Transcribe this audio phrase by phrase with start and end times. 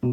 [0.00, 0.12] Van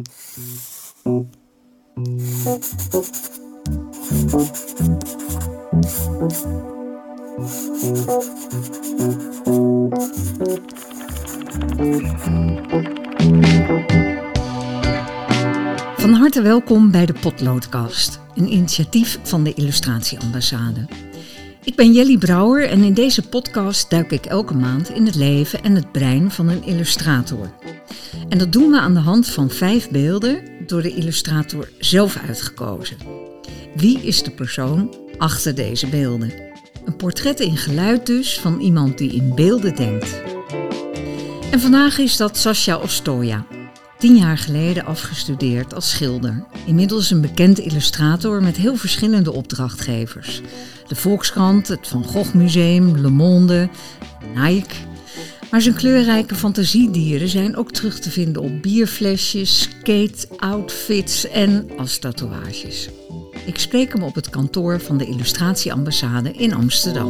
[16.12, 20.86] harte welkom bij de Potloodkast, een initiatief van de Illustratieambassade.
[21.64, 25.62] Ik ben Jelly Brouwer en in deze podcast duik ik elke maand in het leven
[25.62, 27.50] en het brein van een illustrator.
[28.28, 32.96] En dat doen we aan de hand van vijf beelden door de illustrator zelf uitgekozen.
[33.74, 36.32] Wie is de persoon achter deze beelden?
[36.84, 40.22] Een portret in geluid dus van iemand die in beelden denkt.
[41.50, 43.46] En vandaag is dat Sascha Ostoja.
[43.98, 46.44] Tien jaar geleden afgestudeerd als schilder.
[46.66, 50.40] Inmiddels een bekend illustrator met heel verschillende opdrachtgevers.
[50.88, 53.68] De Volkskrant, het Van Gogh Museum, Le Monde,
[54.34, 54.87] Nike.
[55.50, 61.98] Maar zijn kleurrijke fantasiedieren zijn ook terug te vinden op bierflesjes, skate, outfits en als
[61.98, 62.88] tatoeages.
[63.46, 67.08] Ik spreek hem op het kantoor van de Illustratieambassade in Amsterdam.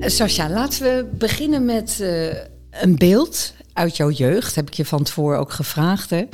[0.00, 2.34] Sascha, laten we beginnen met uh,
[2.70, 4.54] een beeld uit jouw jeugd.
[4.54, 6.10] Heb ik je van tevoren ook gevraagd.
[6.10, 6.24] Hè?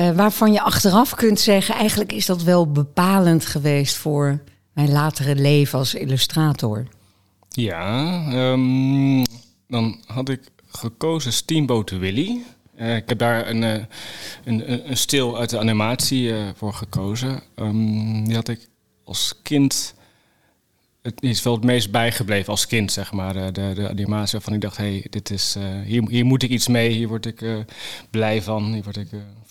[0.00, 4.40] Uh, waarvan je achteraf kunt zeggen, eigenlijk is dat wel bepalend geweest voor
[4.78, 6.86] mijn latere leven als illustrator.
[7.48, 9.24] Ja, um,
[9.68, 12.42] dan had ik gekozen Steamboat Willy.
[12.80, 13.86] Uh, ik heb daar een, een,
[14.44, 17.42] een, een, stil uit de animatie voor gekozen.
[17.56, 18.68] Um, die had ik
[19.04, 19.94] als kind
[21.02, 23.52] het is wel het meest bijgebleven als kind, zeg maar.
[23.52, 26.90] De, de animatie waarvan ik dacht, hey, dit is, hier, hier moet ik iets mee,
[26.90, 27.44] hier word ik
[28.10, 29.08] blij van, hier word ik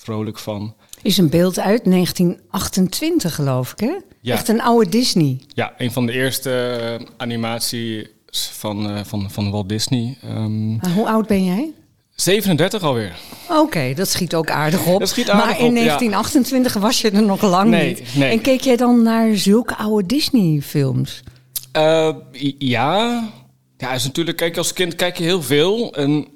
[0.08, 0.76] vrolijk van.
[1.02, 3.96] Is een beeld uit 1928, geloof ik, hè?
[4.22, 4.34] Ja.
[4.34, 5.40] Echt een oude Disney.
[5.48, 10.18] Ja, een van de eerste animaties van, van, van Walt Disney.
[10.26, 11.74] Um, hoe oud ben jij?
[12.16, 13.16] 37 alweer.
[13.50, 15.00] Oké, okay, dat schiet ook aardig op.
[15.00, 16.80] Dat schiet aardig maar in op, 1928 ja.
[16.80, 18.16] was je er nog lang nee, niet.
[18.16, 18.32] Nee.
[18.32, 21.24] En keek jij dan naar zulke oude Disney-films?
[21.78, 22.16] Uh,
[22.58, 23.30] ja.
[23.78, 25.94] Ja, is natuurlijk, kijk, als kind kijk je heel veel.
[25.94, 26.28] En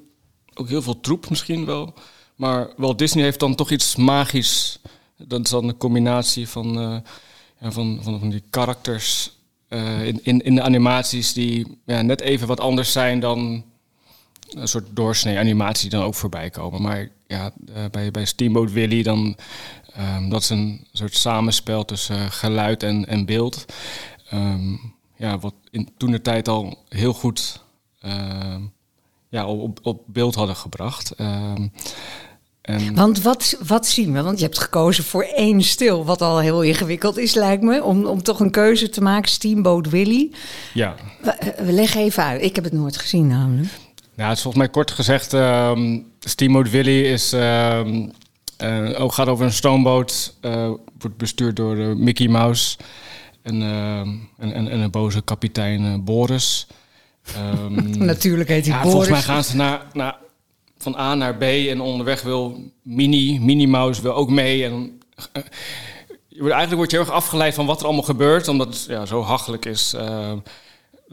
[0.54, 1.94] ook heel veel troep misschien wel.
[2.42, 4.78] Maar wel Disney heeft dan toch iets magisch.
[5.16, 6.72] Dat is dan een combinatie van,
[7.60, 9.32] ja, van, van, van die karakters
[9.68, 13.64] uh, in, in, in de animaties die ja, net even wat anders zijn dan
[14.50, 16.82] een soort doorsnee animatie die dan ook voorbij komen.
[16.82, 17.52] Maar ja,
[17.90, 19.36] bij, bij Steamboat Willy dan,
[19.98, 23.64] um, dat is een soort samenspel tussen geluid en, en beeld.
[24.32, 27.62] Um, ja, wat in toen de tijd al heel goed
[28.04, 28.56] uh,
[29.28, 31.14] ja, op, op beeld hadden gebracht.
[32.62, 34.22] En Want wat, wat zien we?
[34.22, 37.82] Want je hebt gekozen voor één stil, wat al heel ingewikkeld is, lijkt me.
[37.82, 40.30] Om, om toch een keuze te maken, Steamboat Willy.
[40.74, 40.94] Ja.
[41.20, 42.42] We, we leggen even uit.
[42.42, 43.68] Ik heb het nooit gezien namelijk.
[44.14, 47.80] Nou, het is volgens mij kort gezegd, um, Steamboat Willy is, uh,
[48.96, 50.34] ook gaat over een stoomboot.
[50.42, 52.76] Uh, wordt bestuurd door Mickey Mouse.
[53.42, 56.66] En, uh, en, en, en, een boze kapitein Boris.
[57.36, 58.92] Um, Natuurlijk heet hij ja, Boris.
[58.92, 60.16] Volgens mij gaan ze naar, naar,
[60.82, 64.64] van A naar B en onderweg wil Mini, Minnie Mouse wil ook mee.
[64.64, 65.00] En,
[65.32, 65.42] uh,
[66.40, 69.22] eigenlijk word je heel erg afgeleid van wat er allemaal gebeurt, omdat het ja, zo
[69.22, 69.94] hachelijk is.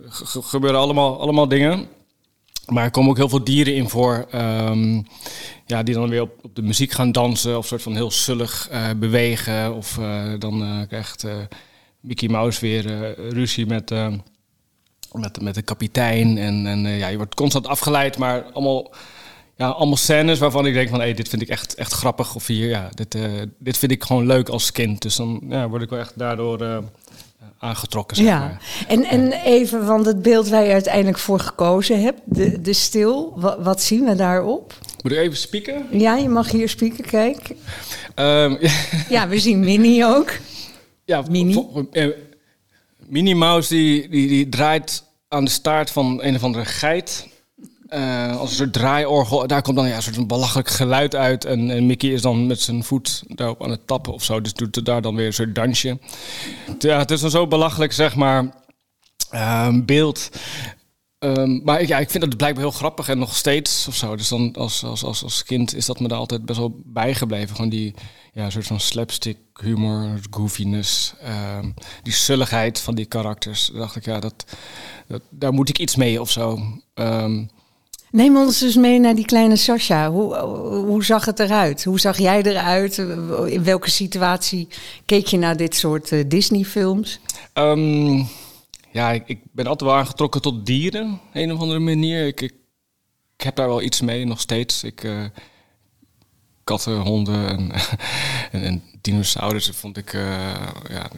[0.07, 1.88] Ge gebeuren allemaal, allemaal dingen.
[2.69, 4.28] Maar er komen ook heel veel dieren in voor.
[4.35, 5.06] Um,
[5.66, 7.57] ja, die dan weer op, op, de muziek gaan dansen.
[7.57, 9.75] Of soort van heel zullig uh, bewegen.
[9.75, 11.25] Of uh, dan uh, krijgt
[12.00, 13.90] Mickey Mouse weer ruzie met,
[15.12, 16.38] met, met de kapitein.
[16.38, 18.18] En, en ja, je wordt constant afgeleid.
[18.18, 18.94] Maar allemaal,
[19.59, 20.99] ja, allemaal scènes waarvan ik denk van...
[20.99, 22.35] Hey, dit vind ik echt, echt grappig.
[22.35, 23.17] Of hier, ja, dit,
[23.57, 25.01] dit vind ik gewoon leuk als kind.
[25.01, 26.83] Dus dan ja, word ik wel echt daardoor
[27.59, 28.17] aangetrokken.
[28.17, 28.61] Zeg ja, maar.
[28.87, 33.33] en, en even van het beeld waar je uiteindelijk voor gekozen hebt, de, de stil,
[33.35, 34.73] wat, wat zien we daarop?
[35.01, 35.85] Moet ik even spieken?
[35.91, 37.49] Ja, je mag hier spieken, kijk.
[38.15, 38.57] Um,
[39.09, 40.31] ja, we zien Minnie ook.
[41.05, 41.67] Ja, Minnie.
[41.91, 42.07] Uh,
[42.97, 47.27] Minnie Mouse die, die, die draait aan de staart van een of andere geit.
[47.94, 49.47] Uh, als een soort draaiorgel.
[49.47, 51.45] Daar komt dan ja, een soort belachelijk geluid uit.
[51.45, 54.41] En, Mickey is dan met zijn voet daarop aan het tappen of zo.
[54.41, 56.00] Dus doet daar dan weer een soort dansje.
[56.80, 58.53] Ja, het is dan zo belachelijk, zeg maar,
[59.33, 60.30] uh, beeld.
[61.19, 64.15] Um, maar ja, ik vind het blijkbaar heel grappig en nog steeds of zo.
[64.15, 67.56] Dus dan als, als, als, als kind is dat me daar altijd best wel bijgebleven.
[67.56, 67.94] Gewoon die
[68.33, 71.13] ja, soort van slapstick humor, goofiness,
[71.57, 73.71] um, die zulligheid van die karakters.
[73.74, 74.45] Dacht ik, ja, dat,
[75.07, 76.59] dat, daar moet ik iets mee of zo.
[78.11, 80.11] Neem ons dus mee naar die kleine Sasha.
[80.11, 80.35] Hoe,
[80.85, 81.83] hoe zag het eruit?
[81.83, 82.97] Hoe zag jij eruit?
[83.47, 84.67] In welke situatie
[85.06, 87.19] keek je naar dit soort uh, Disney-films?
[87.53, 88.27] Um,
[88.91, 92.25] ja, ik, ben altijd wel aangetrokken tot dieren, een of andere manier.
[92.27, 92.53] Ik, ik,
[93.38, 94.83] heb daar wel iets mee, nog steeds.
[94.83, 95.25] Ik, eh,
[96.63, 97.71] katten, honden en,
[98.51, 100.21] en, en vond ik, uh,
[100.89, 101.09] ja,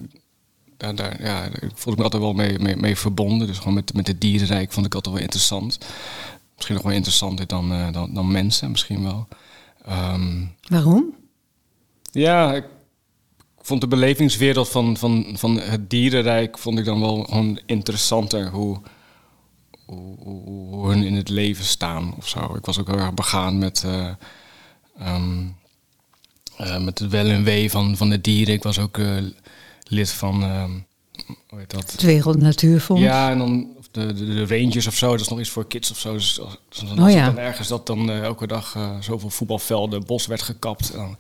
[0.78, 3.48] daar, daar, ja, ik voelde me altijd wel mee, mee, mee, verbonden.
[3.48, 5.78] Dus gewoon met, met het dierenrijk vond ik altijd wel interessant.
[6.62, 9.28] Misschien nog wel interessanter dan, uh, dan, dan mensen, misschien wel.
[9.90, 11.16] Um, Waarom?
[12.12, 12.66] Ja, ik
[13.62, 18.50] vond de belevingswereld van, van, van het dierenrijk vond ik dan wel gewoon interessanter.
[18.50, 18.82] Hoe,
[19.86, 22.56] hoe, hun in het leven staan of zo.
[22.56, 24.10] Ik was ook heel erg begaan met, uh,
[25.16, 25.56] um,
[26.62, 28.54] uh, met het wel en wee van, van de dieren.
[28.54, 29.18] Ik was ook uh,
[29.84, 30.44] lid van,
[31.50, 31.92] hoe heet dat?
[31.92, 33.04] Het Wereld Natuurfonds.
[33.04, 35.92] Ja, en dan de, de, de, Rangers of zo, dat is nog iets voor kids
[35.92, 36.14] of zo.
[36.14, 37.26] Dus als, als oh, ja.
[37.26, 41.18] dan ergens dat dan uh, elke dag uh, zoveel voetbalvelden, bos werd gekapt, dan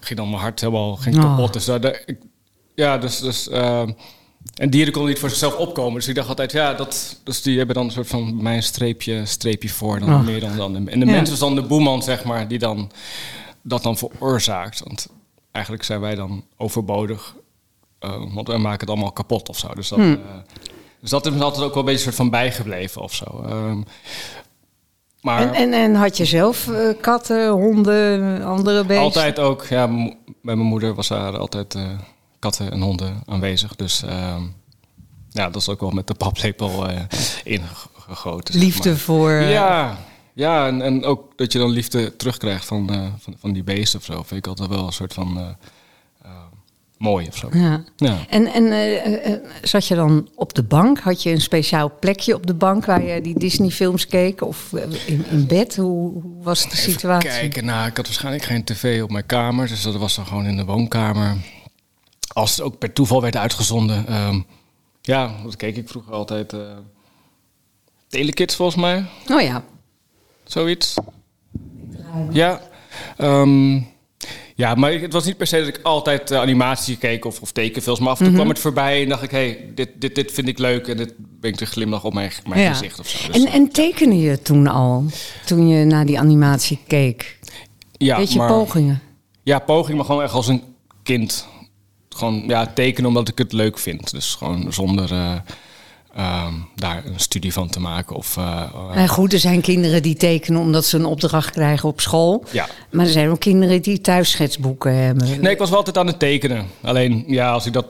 [0.00, 1.22] ging dan mijn hart helemaal ging oh.
[1.22, 1.52] kapot.
[1.52, 2.18] Dus daar, daar, ik,
[2.74, 3.88] ja, dus, dus uh,
[4.54, 5.94] en dieren konden niet voor zichzelf opkomen.
[5.94, 9.26] Dus ik dacht altijd, ja, dat, dus die hebben dan een soort van mijn streepje,
[9.26, 10.24] streepje voor, dan oh.
[10.24, 10.88] meer dan dan.
[10.88, 11.12] En de ja.
[11.12, 12.90] mens is dan de boeman, zeg maar, die dan
[13.62, 14.80] dat dan veroorzaakt.
[14.84, 15.08] Want
[15.52, 17.34] eigenlijk zijn wij dan overbodig,
[18.32, 19.74] want wij maken het allemaal kapot of zo.
[19.74, 19.90] Dus.
[19.90, 20.20] Hmm.
[21.00, 23.44] Dus dat is me altijd ook wel een beetje soort van bijgebleven of zo.
[23.50, 23.84] Um,
[25.20, 29.04] maar en, en, en, had je zelf uh, katten, honden, andere beesten?
[29.04, 29.66] Altijd ook.
[29.66, 31.82] Ja, bij mijn moeder was er altijd uh,
[32.38, 33.76] katten en honden aanwezig.
[33.76, 34.36] Dus uh,
[35.30, 37.00] ja, dat is ook wel met de paplepel uh,
[37.44, 38.58] ingegoten.
[38.58, 39.30] Liefde voor...
[39.30, 39.98] Ja,
[40.34, 44.04] ja en, en ook dat je dan liefde terugkrijgt van, van, van, die beesten of
[44.04, 44.22] zo.
[44.22, 45.56] Vind ik altijd wel een soort van
[46.98, 47.48] mooi of zo.
[47.52, 47.84] Ja.
[47.96, 48.18] ja.
[48.28, 50.98] En, en uh, uh, zat je dan op de bank?
[50.98, 54.42] Had je een speciaal plekje op de bank waar je die Disney-films keek?
[54.42, 54.72] Of
[55.06, 55.76] in, in bed?
[55.76, 57.28] Hoe, hoe, was de Even situatie?
[57.28, 60.46] Kijken, nou, ik had waarschijnlijk geen tv op mijn kamer, dus dat was dan gewoon
[60.46, 61.36] in de woonkamer.
[62.32, 64.14] Als het ook per toeval werd uitgezonden.
[64.14, 64.46] Um,
[65.02, 66.52] ja, dat keek ik vroeger altijd.
[66.52, 66.60] Uh,
[68.08, 69.04] Telekids volgens mij.
[69.30, 69.64] Oh ja.
[70.44, 70.94] Zoiets.
[72.30, 72.60] Ja.
[73.18, 73.86] Um,
[74.58, 77.52] ja, maar het was niet per se dat ik altijd uh, animatie keek of, of
[77.52, 77.98] tekenfilms.
[77.98, 78.44] Maar af en toe mm -hmm.
[78.44, 79.30] kwam het voorbij en dacht ik...
[79.30, 82.14] hé, hey, dit, dit, dit vind ik leuk en dit ben ik de glimlach op
[82.14, 82.72] mijn, mijn ja.
[82.72, 83.32] gezicht of zo.
[83.32, 85.04] Dus, en, en tekende je toen al,
[85.46, 87.38] toen je naar die animatie keek?
[87.92, 89.00] Ja, Weet je maar, pogingen?
[89.42, 90.62] Ja, pogingen, maar gewoon echt als een
[91.02, 91.46] kind.
[92.08, 94.10] Gewoon ja, tekenen omdat ik het leuk vind.
[94.10, 95.12] Dus gewoon zonder...
[95.12, 95.34] Uh,
[96.18, 98.16] Um, daar een studie van te maken.
[98.16, 102.44] Of, uh, goed, er zijn kinderen die tekenen omdat ze een opdracht krijgen op school.
[102.50, 102.68] Ja.
[102.90, 105.40] Maar er zijn ook kinderen die thuis schetsboeken hebben.
[105.40, 106.66] Nee, ik was wel altijd aan het tekenen.
[106.80, 107.86] Alleen, ja, als ik dat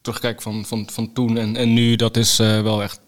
[0.00, 3.00] terugkijk van, van, van toen en, en nu, dat is uh, wel echt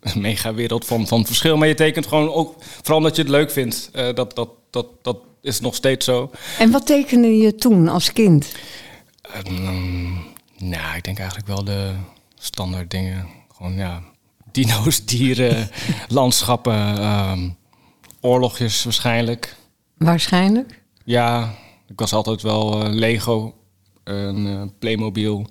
[0.00, 1.56] een mega wereld van, van verschil.
[1.56, 3.90] Maar je tekent gewoon ook, vooral omdat je het leuk vindt.
[3.92, 6.30] dat, dat, dat, dat is nog steeds zo.
[6.58, 8.52] En wat tekende je toen als kind?
[9.48, 10.12] Um,
[10.58, 11.90] nou, ik denk eigenlijk wel de
[12.38, 14.02] standaard dingen gewoon ja,
[14.52, 15.68] dino's, dieren,
[16.08, 17.56] landschappen, um,
[18.20, 19.56] oorlogjes waarschijnlijk.
[19.96, 20.82] Waarschijnlijk?
[21.04, 21.54] Ja,
[21.86, 23.54] ik was altijd wel uh, Lego,
[24.04, 25.46] een uh, Playmobil,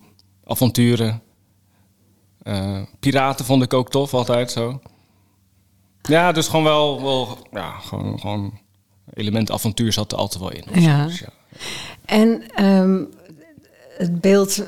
[0.45, 1.21] avonturen.
[2.43, 4.81] Uh, piraten vond ik ook tof, altijd zo.
[6.01, 8.59] Ja, dus gewoon wel, wel ja, gewoon, gewoon
[9.13, 10.81] element avontuur zat er altijd wel in.
[10.81, 11.05] Ja.
[11.05, 11.29] Dus ja.
[12.05, 13.09] En um,
[13.97, 14.63] het beeld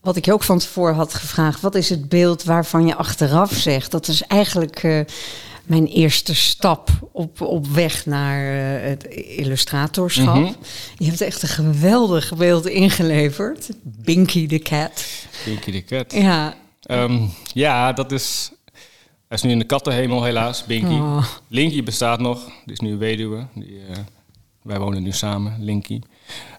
[0.00, 1.60] wat ik je ook van tevoren had gevraagd.
[1.60, 3.90] Wat is het beeld waarvan je achteraf zegt?
[3.90, 5.00] Dat is eigenlijk uh,
[5.64, 9.04] mijn eerste stap op, op weg naar uh, het
[9.36, 10.34] illustratorschap.
[10.34, 10.56] Mm -hmm.
[10.98, 13.68] Je hebt echt een geweldig beeld ingeleverd.
[13.82, 15.06] Binky the Cat.
[15.44, 16.12] Binky the Cat.
[16.12, 16.54] Ja.
[16.90, 18.50] Um, ja, dat is...
[19.28, 20.92] Hij is nu in de kattenhemel helaas, Binky.
[20.92, 21.24] Oh.
[21.48, 22.44] Linky bestaat nog.
[22.44, 23.46] Die is nu weduwe.
[23.54, 23.96] Die, uh,
[24.62, 26.00] wij wonen nu samen, Linky.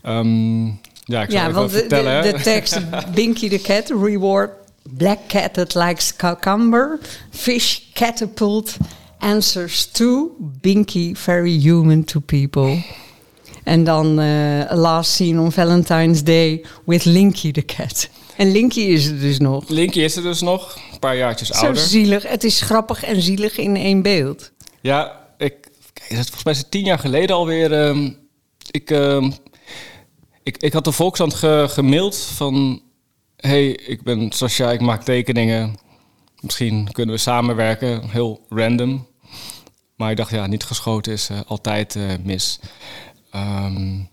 [0.03, 2.23] Um, ja, ik zal ja, want vertellen.
[2.23, 2.79] De, de, tekst
[3.13, 4.51] Binky the Cat, reward,
[4.83, 8.77] black cat that likes cucumber, fish catapult,
[9.19, 12.83] answers to, Binky very human to people.
[13.63, 18.09] En dan uh, a last scene on Valentine's Day with Linky the Cat.
[18.35, 19.69] En Linky is er dus nog.
[19.69, 21.81] Linky is er dus nog, een paar jaartjes ouder.
[21.81, 22.27] Zo zielig.
[22.27, 24.51] Het is grappig en zielig in één beeld.
[24.81, 25.53] Ja, ik,
[25.93, 27.87] kijk, volgens mij is het tien jaar geleden alweer.
[27.87, 28.17] Um,
[28.71, 28.89] ik...
[28.89, 29.33] Um,
[30.43, 32.81] ik, ik had de Volkshand ge, gemaild van...
[33.35, 35.75] hey, ik ben Sascha, ik maak tekeningen.
[36.39, 38.09] Misschien kunnen we samenwerken.
[38.09, 39.07] Heel random.
[39.95, 42.59] Maar ik dacht, ja, niet geschoten is uh, altijd uh, mis.
[43.35, 44.09] Um,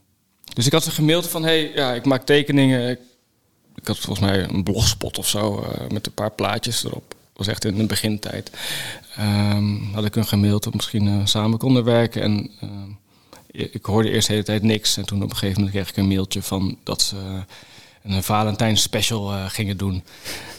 [0.55, 1.43] dus ik had ze gemaild van...
[1.43, 2.91] hey, ja, ik maak tekeningen.
[2.91, 5.61] Ik, had volgens mij een blogspot of zo...
[5.63, 7.15] Uh, met een paar plaatjes erop.
[7.33, 8.51] Was echt in de begintijd.
[9.21, 12.23] Um, had ik een gemaild of misschien samen konden werken.
[12.23, 12.51] En
[13.59, 14.97] ik hoorde eerst de hele tijd niks.
[14.97, 17.17] En toen op een gegeven moment kreeg ik een mailtje van dat ze
[18.03, 20.05] een Valentijn special uh, gingen doen.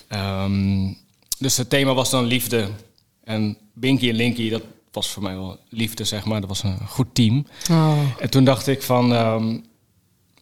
[0.10, 0.98] Um,
[1.38, 2.68] dus het thema was dan liefde.
[3.24, 6.40] En Binky en Linky, dat was voor mij wel liefde, zeg maar.
[6.40, 7.46] Dat was een goed team.
[7.72, 8.00] Oh.
[8.20, 9.58] En toen dacht ik van, ehm,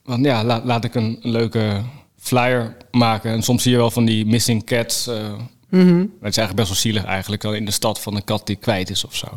[0.05, 1.81] van ja, laat, laat ik een leuke
[2.19, 3.31] flyer maken.
[3.31, 5.07] En soms zie je wel van die missing cats.
[5.07, 5.33] eh,
[5.69, 5.95] Mhm.
[5.97, 8.55] maar het is eigenlijk best wel zielig eigenlijk in de stad van een kat die
[8.55, 9.27] kwijt is of zo.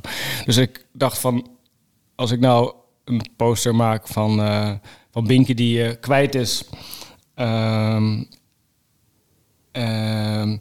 [0.45, 1.49] Dus ik dacht van,
[2.15, 2.73] als ik nou
[3.11, 4.73] een poster maak van, eh
[5.11, 6.64] van Binky die eh, kwijt is.
[7.35, 8.23] ehm,
[9.73, 10.57] ehm,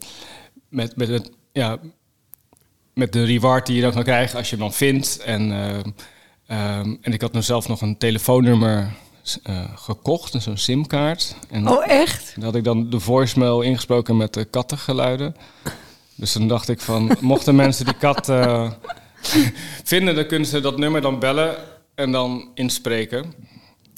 [0.70, 1.78] met, met, het, ja,
[2.94, 5.20] met de reward die je dan kan krijgen als je hem dan vindt.
[5.20, 5.90] En, ehm,
[6.48, 8.92] ehm, en ik had nu zelf nog een telefoonnummer
[9.44, 11.36] eh, gekocht, een simkaart.
[11.50, 12.32] En oh, echt?
[12.36, 15.36] dan had ik dan de voicemail ingesproken met de kattengeluiden.
[16.16, 18.72] Dus dan dacht ik van, mochten mensen die kat eh,
[19.84, 21.56] vinden, dan kunnen ze dat nummer dan bellen
[22.00, 23.34] en dan inspreken.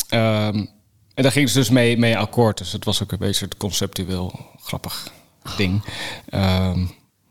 [0.10, 0.66] Ehm,
[1.14, 2.58] en daar ging ze dus mee, mee akkoord.
[2.58, 5.08] Dus het was ook een beetje het conceptueel grappig
[5.58, 5.84] ding.
[6.30, 6.80] Ehm,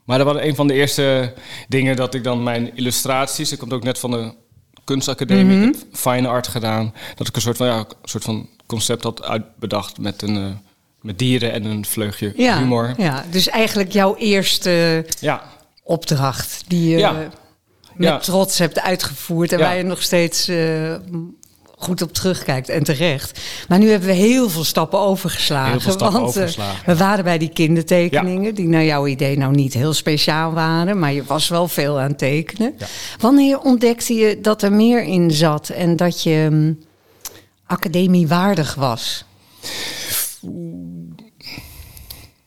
[0.05, 1.35] maar dat was een van de eerste
[1.69, 3.53] dingen dat ik dan mijn illustraties...
[3.53, 4.35] Ik kom ook net van de
[4.85, 6.95] kunstacademie, heb fine art gedaan.
[7.15, 10.45] Dat ik een soort van, ja, een soort van concept had uitbedacht met, een, eh,
[11.01, 12.95] met dieren en een vleugje Ja, humor.
[12.99, 15.43] ja, dus eigenlijk jouw eerste Ja,
[15.83, 17.29] opdracht die je Ja.
[18.01, 18.19] Met Ja.
[18.19, 20.95] trots hebt uitgevoerd en waar je nog steeds eh,
[21.77, 23.41] goed op terugkijkt en terecht.
[23.69, 25.71] Maar nu hebben we heel veel stappen overgeslagen.
[25.71, 26.87] Heel veel stappen want, eh, overgeslagen.
[26.87, 31.13] we waren bij die kindertekeningen, die naar jouw idee nou niet heel speciaal waren, maar
[31.13, 32.75] je was wel veel aan het tekenen.
[32.79, 32.87] Ja.
[33.19, 36.73] Wanneer ontdekte je dat er meer in zat en dat je hm,
[37.67, 39.25] academiewaardig was?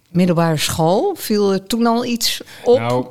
[0.09, 2.79] Middelbare school, viel er toen al iets op?
[2.79, 3.07] Nou,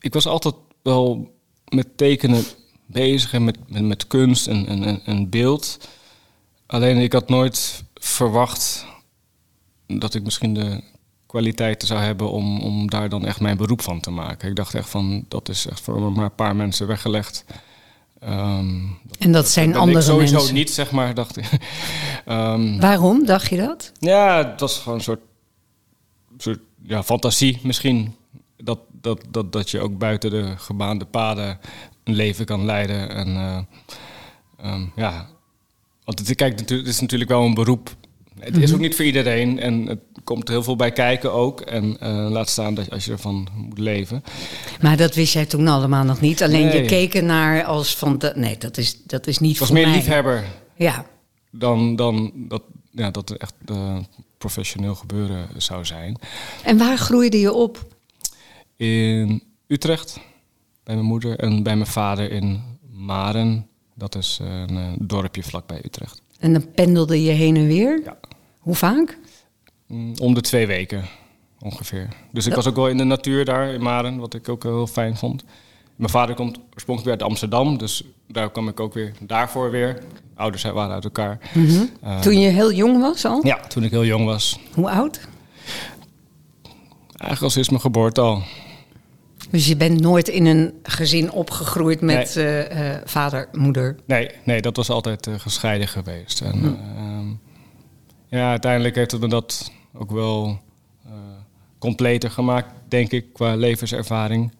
[0.00, 1.34] ik was altijd wel
[1.68, 2.44] met tekenen
[2.86, 5.88] bezig en met, met, met kunst en, en, beeld.
[6.66, 8.86] Alleen ik had nooit verwacht
[9.86, 10.82] dat ik misschien de
[11.26, 14.48] kwaliteiten zou hebben om, om daar dan echt mijn beroep van te maken.
[14.48, 17.44] Ik dacht echt van, dat is echt voor maar een paar mensen weggelegd.
[18.20, 18.78] Ehm,
[19.18, 20.54] en dat zijn ben ik andere sowieso mensen.
[20.54, 21.48] niet, zeg maar, dacht ik.
[22.24, 23.92] Ehm, Waarom dacht je dat?
[23.98, 25.20] ja, het was gewoon een soort,
[26.38, 28.14] soort ja, fantasie misschien.
[28.62, 31.58] Dat, dat, dat, dat je ook buiten de gebaande paden
[32.04, 33.10] een leven kan leiden.
[33.10, 33.58] En eh,
[34.56, 35.28] ehm, ja,
[36.04, 37.96] want het, kijk, het is natuurlijk wel een beroep.
[38.38, 41.60] Het is ook niet voor iedereen en het komt heel veel bij kijken ook.
[41.60, 44.24] En eh, laat staan dat als je ervan moet leven.
[44.80, 46.42] Maar dat wist jij toen allemaal nog niet.
[46.42, 48.18] Alleen je keek ernaar als van...
[48.18, 49.96] De, nee, dat is, dat is niet Ik was voor meer mij.
[49.96, 50.44] liefhebber
[50.76, 51.06] Ja.
[51.50, 53.96] dan, dan dat, ja, dat het echt eh,
[54.38, 56.18] professioneel gebeuren zou zijn.
[56.64, 57.86] En waar groeide je op?
[58.80, 60.20] In Utrecht
[60.84, 63.66] bij mijn moeder en bij mijn vader in Maren.
[63.94, 66.22] Dat is een eh, dorpje vlakbij Utrecht.
[66.38, 68.00] En dan pendelde je heen en weer?
[68.04, 68.16] Ja.
[68.58, 69.18] Hoe vaak?
[69.86, 71.04] Mm, Om de twee weken
[71.58, 72.08] ongeveer.
[72.32, 74.86] Dus ik was ook wel in de natuur daar in Maren, wat ik ook heel
[74.86, 75.44] fijn vond.
[75.96, 80.02] Mijn vader komt oorspronkelijk weer uit Amsterdam, dus daar kwam ik ook weer daarvoor weer.
[80.34, 81.38] Ouders waren uit elkaar.
[82.00, 83.46] Eh, Toen je heel jong was al?
[83.46, 84.58] Ja, toen ik heel jong was.
[84.74, 85.28] Hoe oud?
[87.06, 88.42] Eigenlijk al sinds mijn geboorte al.
[89.50, 93.96] Dus je bent nooit in een gezin opgegroeid met eh, eh, vader, moeder.
[94.06, 96.40] Nee, nee, dat was altijd eh, gescheiden geweest.
[96.40, 97.28] En, ehm,
[98.28, 100.58] ja, uiteindelijk heeft het me dat ook wel
[101.78, 104.52] completer gemaakt, denk ik, qua levenservaring.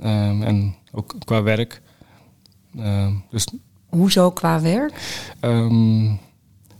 [0.00, 1.82] Ehm, en ook qua werk.
[2.78, 3.46] Ehm, dus,
[3.88, 4.92] Hoezo qua werk?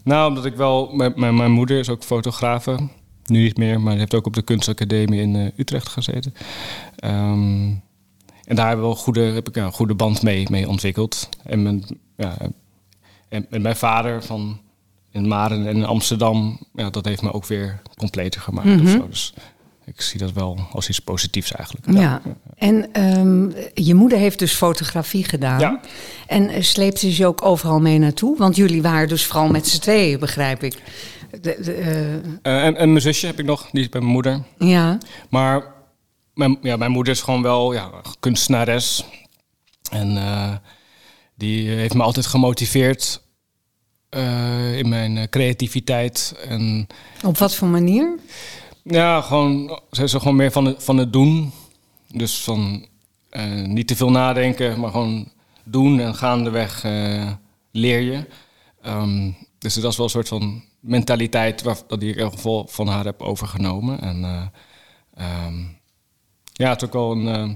[0.04, 0.92] nou, omdat ik wel...
[0.92, 2.88] Mijn, mijn, mijn moeder is ook fotografe.
[3.26, 6.34] Nu niet meer, maar ze heeft ook op de kunstacademie in Utrecht gezeten.
[7.02, 7.70] Ehm,
[8.44, 11.28] en daar hebben we wel goede, heb ik een goede band mee, mee ontwikkeld.
[11.44, 11.84] En mijn,
[12.16, 12.36] ja,
[13.28, 14.60] en, en mijn vader van
[15.10, 18.80] in Maren en in Amsterdam, ja, dat heeft me ook weer completer gemaakt.
[18.82, 19.08] of zo.
[19.08, 19.34] Dus
[19.84, 21.86] ik zie dat wel als iets positiefs eigenlijk.
[21.98, 22.22] Ja.
[22.56, 25.60] En ehm, je moeder heeft dus fotografie gedaan.
[25.60, 25.80] Ja.
[26.26, 28.36] En eh, sleepte ze je ook overal mee naartoe?
[28.38, 30.82] Want jullie waren dus vooral met z'n tweeën, begrijp ik.
[31.30, 34.12] De, de, eh, Eh, en, en mijn zusje heb ik nog, die is bij mijn
[34.12, 34.42] moeder.
[34.58, 34.98] ja.
[35.30, 35.71] Maar
[36.34, 39.04] mijn, ja, mijn moeder is gewoon wel ja, kunstenares.
[39.90, 40.54] En eh,
[41.34, 43.22] die heeft me altijd gemotiveerd
[44.08, 46.34] eh, in mijn eh, creativiteit.
[46.48, 46.86] En
[47.24, 48.18] Op wat voor manier?
[48.82, 51.52] ja, gewoon, ze is gewoon meer van het, van het doen.
[52.08, 52.86] Dus van
[53.66, 55.28] niet te veel nadenken, maar gewoon
[55.64, 56.82] doen en gaandeweg
[57.70, 58.26] leer je.
[58.82, 62.66] Ehm, dus dat is wel een soort van mentaliteit waar, die ik in ieder geval
[62.68, 64.00] van haar heb overgenomen.
[64.00, 64.46] En eh,
[65.14, 65.64] ehm,
[66.52, 67.54] ja, het is ook wel een, eh,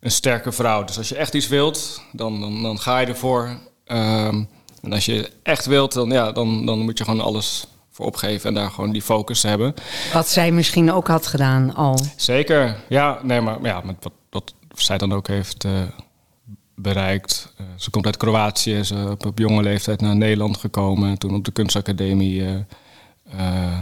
[0.00, 0.84] een sterke vrouw.
[0.84, 3.58] Dus als je echt iets wilt, dan, dan, dan ga je ervoor.
[3.84, 4.44] Ehm,
[4.82, 8.48] en als je echt wilt, dan, ja, dan, dan moet je gewoon alles voor opgeven
[8.48, 9.74] en daar gewoon die focus hebben.
[10.12, 11.98] Wat zij misschien ook had gedaan al.
[12.16, 15.82] Zeker, ja, nee, maar ja, met wat, wat zij dan ook heeft uh,
[16.74, 17.52] bereikt.
[17.60, 21.44] Uh, ze komt uit Kroatië, ze is op, jonge leeftijd naar Nederland gekomen, toen op
[21.44, 23.78] de kunstacademie uh,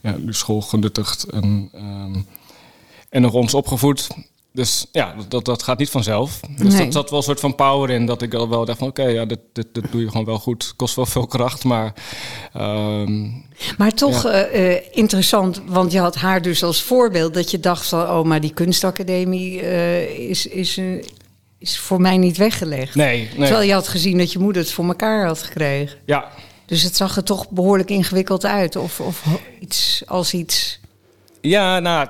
[0.00, 2.26] ja, de school genuttigd en, um,
[3.14, 4.06] en nog ons opgevoed.
[4.52, 6.40] Dus ja, dat, dat gaat niet vanzelf.
[6.56, 6.84] Dus nee.
[6.84, 8.06] dat zat wel een soort van power in.
[8.06, 10.24] Dat ik al wel dacht van oké, okay, ja, dit, dit, dit doe je gewoon
[10.24, 10.72] wel goed.
[10.76, 11.94] Kost wel veel kracht, maar...
[12.56, 13.46] Um,
[13.78, 14.50] maar toch ja.
[14.50, 17.34] uh, interessant, want je had haar dus als voorbeeld...
[17.34, 21.02] dat je dacht van, oh, maar die kunstacademie uh, is, is, uh,
[21.58, 22.94] is voor mij niet weggelegd.
[22.94, 23.46] Nee, nee.
[23.46, 25.98] Terwijl je had gezien dat je moeder het voor elkaar had gekregen.
[26.04, 26.30] Ja.
[26.66, 28.76] Dus het zag er toch behoorlijk ingewikkeld uit.
[28.76, 29.24] Of, of
[29.60, 30.82] iets als iets...
[31.48, 32.08] Ja, nou,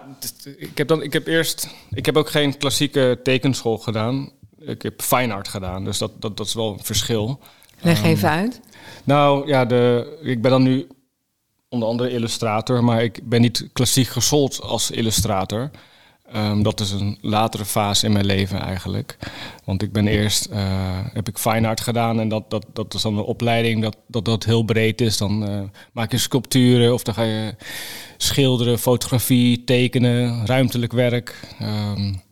[0.57, 1.69] ik heb, dan, ik heb eerst.
[1.91, 4.33] Ik heb ook geen klassieke tekenschool gedaan.
[4.59, 7.41] Ik heb fine art gedaan, dus dat, dat, dat is wel een verschil.
[7.81, 8.61] Leg um, even uit.
[9.05, 10.87] Nou ja, de, ik ben dan nu
[11.69, 15.71] onder andere illustrator, maar ik ben niet klassiek gesold als illustrator.
[16.37, 19.17] Um, dat is een latere fase in mijn leven eigenlijk.
[19.65, 20.59] Want ik ben eerst, uh,
[21.13, 24.25] heb ik fine art gedaan en dat, dat, dat is dan een opleiding dat dat,
[24.25, 25.17] dat heel breed is.
[25.17, 25.61] Dan uh,
[25.93, 27.55] maak je sculpturen of dan ga je
[28.17, 31.41] schilderen, fotografie, tekenen, ruimtelijk werk.
[31.63, 32.23] Um,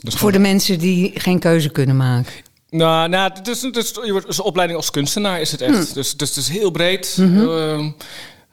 [0.00, 2.32] dus Voor de mensen die geen keuze kunnen maken.
[2.70, 5.60] Nou, nou het is, het is, je wordt, dus een opleiding als kunstenaar is het
[5.60, 5.88] echt.
[5.88, 5.94] Hm.
[5.94, 7.16] Dus, dus het is heel breed.
[7.20, 7.48] Mm -hmm.
[7.48, 7.92] uh, er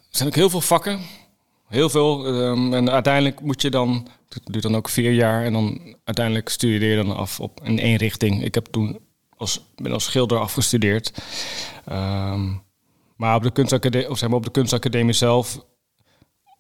[0.10, 1.00] zijn ook heel veel vakken.
[1.72, 2.28] Heel veel.
[2.28, 6.50] Um, en uiteindelijk moet je dan het duurt dan ook vier jaar en dan uiteindelijk
[6.50, 8.44] studeer je dan af op in één richting.
[8.44, 9.00] Ik heb toen
[9.38, 11.12] als, ben als schilder afgestudeerd.
[11.92, 12.62] Um,
[13.16, 15.66] maar op de, kunstacademie, of zeg maar op de kunstacademie zelf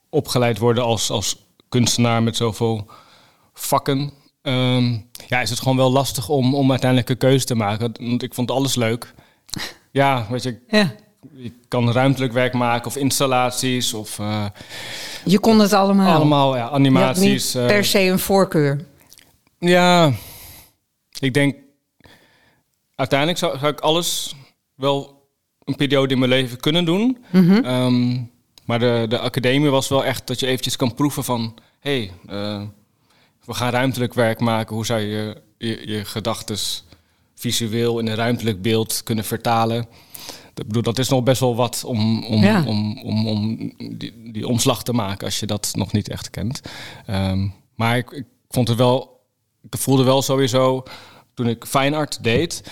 [0.09, 2.87] opgeleid worden als, als kunstenaar met zoveel
[3.53, 4.11] vakken.
[4.41, 7.91] Um, ja, is het gewoon wel lastig om, om uiteindelijk een keuze te maken.
[7.99, 9.13] Want ik vond alles leuk.
[9.91, 10.61] Ja, weet je.
[10.67, 10.95] Ja
[11.35, 14.19] je kan ruimtelijk werk maken of installaties of...
[14.19, 14.45] Uh,
[15.25, 16.15] je kon het allemaal?
[16.15, 16.69] Allemaal, ja.
[16.69, 17.53] Animaties.
[17.53, 18.85] Niet per uh, se een voorkeur?
[19.59, 20.11] Ja,
[21.19, 21.55] ik denk...
[22.95, 24.35] Uiteindelijk zou, zou, ik alles
[24.75, 25.27] wel
[25.63, 27.17] een periode in mijn leven kunnen doen.
[27.29, 27.65] Mm -hmm.
[27.65, 28.31] um,
[28.65, 31.57] maar de, de academie was wel echt dat je eventjes kan proeven van...
[31.79, 32.61] hé, hey, uh,
[33.45, 34.75] we gaan ruimtelijk werk maken.
[34.75, 36.57] Hoe zou je je, je gedachten
[37.35, 39.87] visueel in een ruimtelijk beeld kunnen vertalen?
[40.55, 42.63] Ik bedoel, dat is nog best wel wat om, om, ja.
[42.65, 46.61] om, om, om die, die, omslag te maken als je dat nog niet echt kent.
[47.09, 49.19] Um, maar ik, ik, vond het wel,
[49.69, 50.83] ik voelde wel sowieso
[51.33, 52.63] toen ik fine art deed,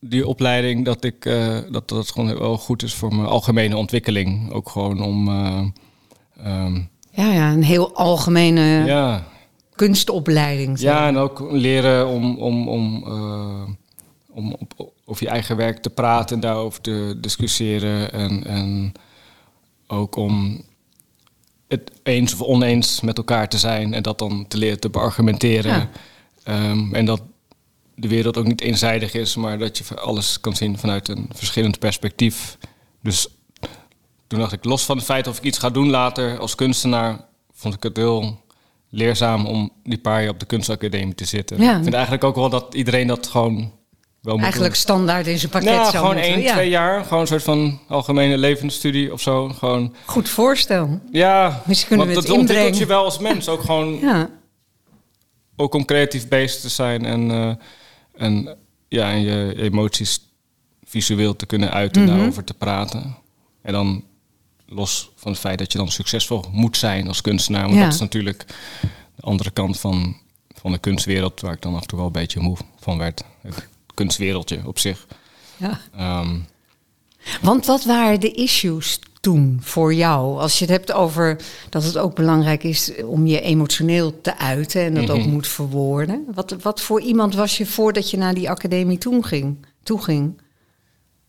[0.00, 4.52] die opleiding, dat ik uh, dat dat gewoon wel goed is voor mijn algemene ontwikkeling.
[4.52, 5.28] Ook gewoon om.
[5.28, 5.64] Uh,
[6.46, 9.24] um, ja, ja, een heel algemene ja.
[9.74, 10.78] kunstopleiding.
[10.78, 13.62] Ja, en ook leren om, om, om uh,
[14.30, 18.12] om op, over je eigen werk te praten en daarover te discussiëren.
[18.12, 18.92] En, en
[19.86, 20.62] ook om
[21.68, 25.90] het eens of oneens met elkaar te zijn en dat dan te leren te beargumenteren.
[26.44, 26.70] Ja.
[26.70, 27.22] Um, en dat
[27.94, 31.78] de wereld ook niet eenzijdig is, maar dat je alles kan zien vanuit een verschillend
[31.78, 32.58] perspectief.
[33.02, 33.28] Dus
[34.26, 37.24] toen dacht ik, los van het feit of ik iets ga doen later als kunstenaar,
[37.52, 38.40] vond ik het heel
[38.88, 41.60] leerzaam om die paar jaar op de kunstacademie te zitten.
[41.60, 41.76] Ja.
[41.76, 43.72] Ik vind eigenlijk ook wel dat iedereen dat gewoon
[44.20, 46.52] wel Eigenlijk standaard in zijn pakket nou, gewoon één, ja.
[46.52, 47.04] twee jaar.
[47.04, 49.48] Gewoon een soort van algemene levensstudie of zo.
[49.48, 49.94] Gewoon...
[50.04, 51.00] Goed voorstel.
[51.10, 53.48] Ja, Misschien kunnen want we dat ontwikkelt je wel als mens.
[53.48, 53.98] Ook gewoon...
[54.08, 54.30] ja.
[55.56, 57.54] Ook om creatief bezig te zijn en, uh,
[58.14, 58.56] en,
[58.88, 60.20] ja, en je emoties
[60.84, 62.16] visueel te kunnen uiten, mm -hmm.
[62.16, 63.16] daarover te praten.
[63.62, 64.04] En dan
[64.66, 67.62] los van het feit dat je dan succesvol moet zijn als kunstenaar.
[67.62, 67.84] Want ja.
[67.84, 68.44] dat is natuurlijk
[69.14, 70.16] de andere kant van,
[70.48, 71.40] van de kunstwereld...
[71.40, 73.24] waar ik dan af en toe wel een beetje moe van werd
[74.00, 75.06] kunstwereldje op zich.
[75.56, 75.80] Ja.
[76.20, 76.46] Um,
[77.42, 80.40] Want wat waren de issues toen voor jou?
[80.40, 81.36] Als je het hebt over
[81.68, 86.26] dat het ook belangrijk is om je emotioneel te uiten en dat ook moet verwoorden.
[86.34, 89.66] Wat, wat voor iemand was je voordat je naar die academie toen ging?
[89.82, 90.40] Toe ging?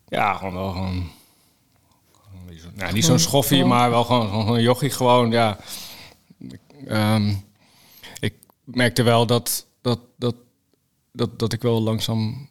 [0.08, 1.10] Ja, gewoon wel gewoon.
[2.94, 3.70] Niet zo'n schoffie, gewoon.
[3.70, 5.32] maar wel gewoon, gewoon een jochie gewoon.
[5.32, 5.58] Ja.
[6.50, 7.44] Ik, um,
[8.20, 10.36] ik merkte wel dat, dat, dat,
[11.12, 12.50] dat, dat ik wel langzaam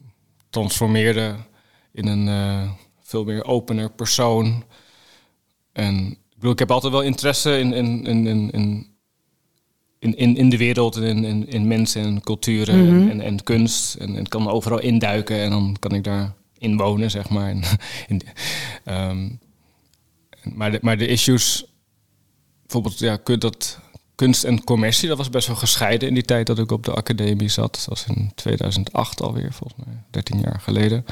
[0.50, 1.34] transformeerde
[1.92, 2.70] in een uh,
[3.02, 4.64] veel meer opener persoon.
[5.72, 8.50] En ik bedoel, ik heb altijd wel interesse in, in, in, in,
[9.98, 13.02] in, in, in de wereld en in, in, in mensen en culturen mm -hmm.
[13.02, 13.94] en, en, en, kunst.
[13.94, 17.50] En, en kan overal induiken en dan kan ik daar in wonen, zeg maar.
[17.58, 17.62] En,
[18.08, 18.22] in,
[18.94, 19.38] um,
[20.42, 21.64] maar, de, maar de issues,
[22.62, 23.80] bijvoorbeeld, ja, kunt dat
[24.20, 26.94] kunst en commercie, dat was best wel gescheiden in die tijd dat ik op de
[26.94, 27.74] academie zat.
[27.74, 31.04] Dat was in 2008 alweer, volgens mij, 13 jaar geleden.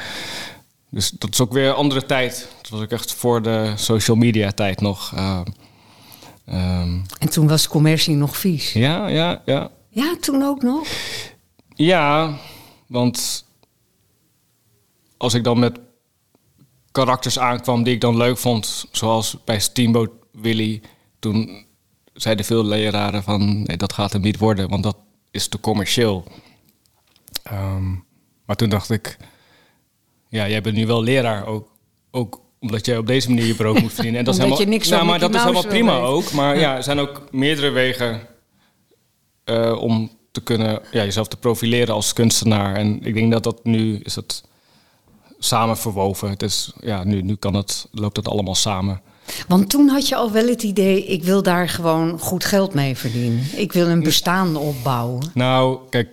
[0.91, 2.49] dus dat is ook weer een andere tijd.
[2.63, 5.13] Dat was ook echt voor de social media tijd nog.
[5.15, 5.41] Uh,
[7.19, 8.73] en toen was commercie nog vies?
[8.73, 9.71] Ja, ja, ja.
[9.89, 10.89] Ja, toen ook nog?
[11.75, 12.39] Ja,
[12.87, 13.45] want
[15.17, 15.79] als ik dan met
[16.93, 20.83] karakters aankwam die ik dan leuk vond, zoals bij Steamboat Willy,
[21.19, 21.67] toen
[22.21, 24.97] zeiden veel leraren van nee, dat gaat hem niet worden, want dat
[25.31, 26.25] is te commercieel.
[27.43, 27.91] Ehm,
[28.45, 29.17] maar toen dacht ik,
[30.29, 31.69] ja, jij bent nu wel leraar ook,
[32.11, 34.19] ook omdat jij op deze manier je brood moet verdienen.
[34.19, 36.33] En dat is helemaal, je niks nou, maar dat is helemaal prima ook.
[36.33, 36.77] Maar ja.
[36.77, 38.21] er zijn ook meerdere wegen
[39.45, 42.77] uh, om te kunnen ja, jezelf te profileren als kunstenaar.
[42.77, 44.45] En ik denk dat dat nu is het
[45.39, 46.31] samen verwoven.
[46.31, 49.01] Het is, ja, nu, nu kan het, loopt het allemaal samen.
[49.49, 52.97] Want toen had je al wel het idee, ik wil daar gewoon goed geld mee
[52.97, 53.45] verdienen.
[53.57, 55.31] Ik wil een bestaan opbouwen.
[55.35, 56.09] Nou, kijk,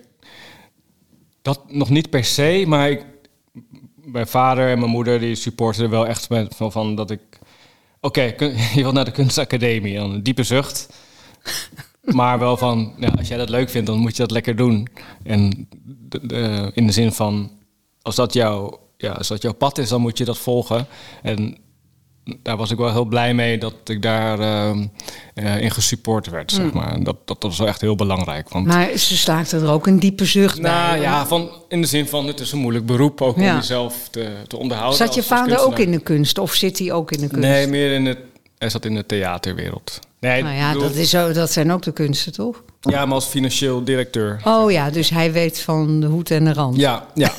[1.42, 3.04] dat nog niet per se, maar ik,
[3.94, 7.20] mijn vader en mijn moeder die supporten wel echt met, van, van dat ik...
[8.00, 8.22] Oké,
[8.74, 10.88] je wilt naar de kunstacademie, dan een diepe zucht.
[12.02, 14.88] maar wel van, ja, als jij dat leuk vindt, dan moet je dat lekker doen.
[15.22, 15.68] En
[16.22, 17.50] de, in de zin van,
[18.02, 20.86] als dat, jouw, ja, als dat jouw pad is, dan moet je dat volgen.
[21.22, 21.58] En
[22.42, 26.70] daar was ik wel heel blij mee dat ik daar uh, in gesupport werd, zeg
[26.70, 26.80] hmm.
[26.80, 27.02] maar.
[27.02, 28.48] Dat, dat, was wel echt heel belangrijk.
[28.48, 31.00] Want, maar ze slaakte er ook een diepe zucht nou, bij.
[31.00, 34.32] ja, van, in de zin van het is een moeilijk beroep ook om jezelf te,
[34.46, 34.98] te onderhouden.
[34.98, 37.48] Zat je vader ook in de kunst of zit hij ook in de kunst?
[37.48, 38.18] Nee, meer in het,
[38.58, 40.00] hij zat in de theaterwereld.
[40.20, 42.62] Nee, nou ja, dat, is zo, dat zijn ook de kunsten, toch?
[42.80, 44.40] Ja, maar als financieel directeur.
[44.44, 46.76] Oh ja, dus hij weet van de hoed en de rand.
[46.76, 47.32] Ja, ja.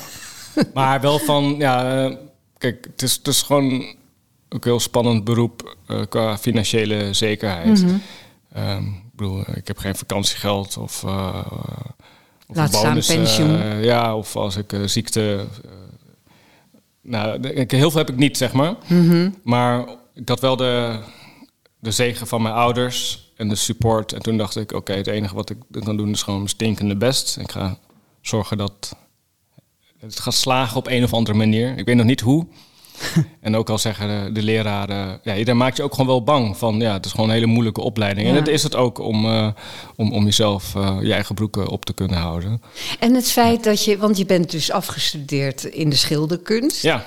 [0.74, 2.14] maar wel van, ja, eh,
[2.58, 3.96] kijk, het is, het is gewoon
[4.48, 7.82] ook een heel spannend beroep uh, qua financiële zekerheid.
[7.82, 8.00] Mm
[8.52, 8.86] -hmm.
[8.86, 11.46] ik bedoel, ik heb geen vakantiegeld of, uh,
[12.46, 13.82] of Laat bonus, staan pensioen.
[13.82, 15.46] ja, of als ik ziekte...
[17.02, 18.74] nou, heel veel heb ik niet, zeg maar.
[18.86, 19.34] Mm -hmm.
[19.42, 21.00] Maar ik had wel de,
[21.78, 24.12] de zegen van mijn ouders en de support.
[24.12, 27.36] En toen dacht ik, oké, het enige wat ik kan doen is gewoon stinkende best.
[27.36, 27.78] Ik ga
[28.20, 28.96] zorgen dat
[29.98, 31.78] het gaat slagen op een of andere manier.
[31.78, 32.46] Ik weet nog niet hoe.
[33.40, 36.80] en ook al zeggen de, leraren, ja, daar maak je ook gewoon wel bang van.
[36.80, 38.28] Ja, het is gewoon een hele moeilijke opleiding.
[38.28, 39.48] En dat is het ook om, uh,
[39.96, 42.62] om, om jezelf uh, je eigen broeken op te kunnen houden.
[42.98, 46.82] En het feit dat je, want je bent dus afgestudeerd in de schilderkunst.
[46.82, 47.04] Ja.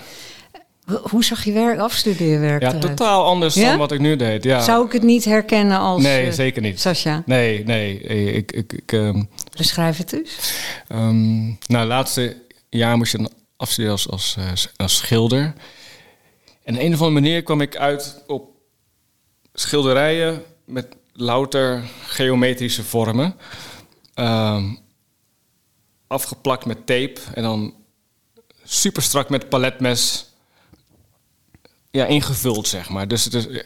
[1.01, 2.61] Hoe zag je werk, afstudeerwerk?
[2.61, 4.43] Ja, totaal anders dan wat ik nu deed.
[4.43, 4.61] Ja.
[4.61, 6.01] Zou ik het niet herkennen als.
[6.01, 6.79] Nee, uh, zeker niet.
[6.79, 7.23] Sascha?
[7.25, 7.99] Nee, nee.
[8.33, 10.53] Ik, ik, ik, um, Beschrijf het dus.
[10.89, 12.37] Um, nou, laatste
[12.69, 15.53] jaar moest je dan afstuderen als, als, als schilder.
[16.63, 18.49] En een of andere manier kwam ik uit op
[19.53, 23.35] schilderijen met louter geometrische vormen.
[24.15, 24.63] Uh,
[26.07, 27.73] afgeplakt met tape en dan
[28.63, 30.29] super strak met paletmes
[31.91, 33.07] ja, ingevuld, zeg maar.
[33.07, 33.63] Dus het is een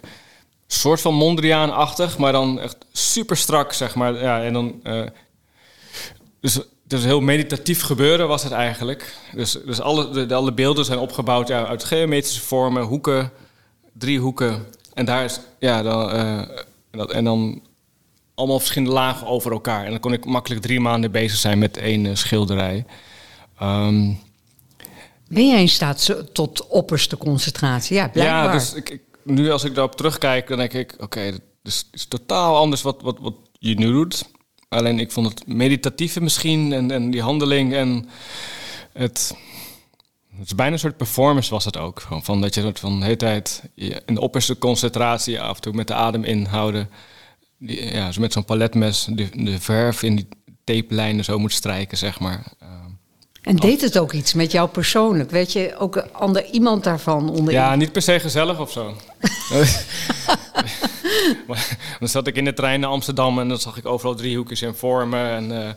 [0.68, 4.22] soort van Mondriaan-achtig, maar dan echt super strak, zeg maar.
[4.22, 5.06] Ja, en dan, uh,
[6.40, 9.16] dus dus heel meditatief gebeuren was het eigenlijk.
[9.34, 13.32] Dus, dus alle, de, alle beelden zijn opgebouwd ja, uit geometrische vormen, hoeken,
[13.94, 14.66] driehoeken.
[14.94, 16.42] En daar is, ja, dan, uh,
[16.92, 17.62] dat, en dan
[18.36, 19.84] allemaal verschillende lagen over elkaar.
[19.84, 22.86] En dan kon ik makkelijk drie maanden bezig zijn met één uh, schilderij.
[23.62, 24.20] Um,
[25.28, 27.96] ben jij in staat tot opperste concentratie?
[27.96, 28.46] Ja, blijkbaar.
[28.46, 30.94] Ja, dus ik, ik, nu als ik daarop terugkijk, dan denk ik...
[30.94, 34.26] oké, okay, het is, is totaal anders wat, wat, wat je nu doet.
[34.76, 38.10] Alleen ik vond het meditatieve misschien en, en die handeling en
[38.94, 39.36] het...
[40.38, 42.00] Het is bijna een soort performance was het ook.
[42.00, 45.62] Gewoon van dat je soort van de hele tijd in de opperste concentratie af en
[45.62, 46.90] toe met de adem inhouden.
[47.58, 50.28] Ja, zo met zo'n paletmes de, de verf in die
[50.64, 52.54] tape-lijnen zo moet strijken, zeg maar.
[53.46, 55.32] En deed het ook iets met jou persoonlijk?
[55.32, 57.54] Weet je ook ander iemand daarvan onder?
[57.54, 58.96] Ja, niet per se gezellig of zo.
[62.00, 64.76] dan zat ik in de trein naar Amsterdam en dan zag ik overal driehoekjes en
[64.76, 65.70] vormen en, uh,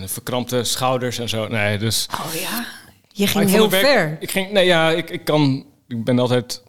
[0.00, 1.48] en verkrampte schouders en zo.
[1.48, 2.08] Nee, dus.
[2.12, 2.66] Oh ja,
[3.08, 4.16] je ging heel ver.
[4.20, 5.66] Ik ging, nee, ja, ik, ik kan.
[5.88, 6.62] Ik ben altijd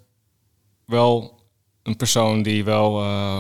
[0.86, 1.42] wel
[1.84, 3.04] een persoon die wel.
[3.04, 3.40] Uh,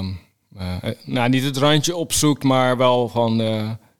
[0.57, 3.41] uh, nou, niet het randje opzoekt, maar wel van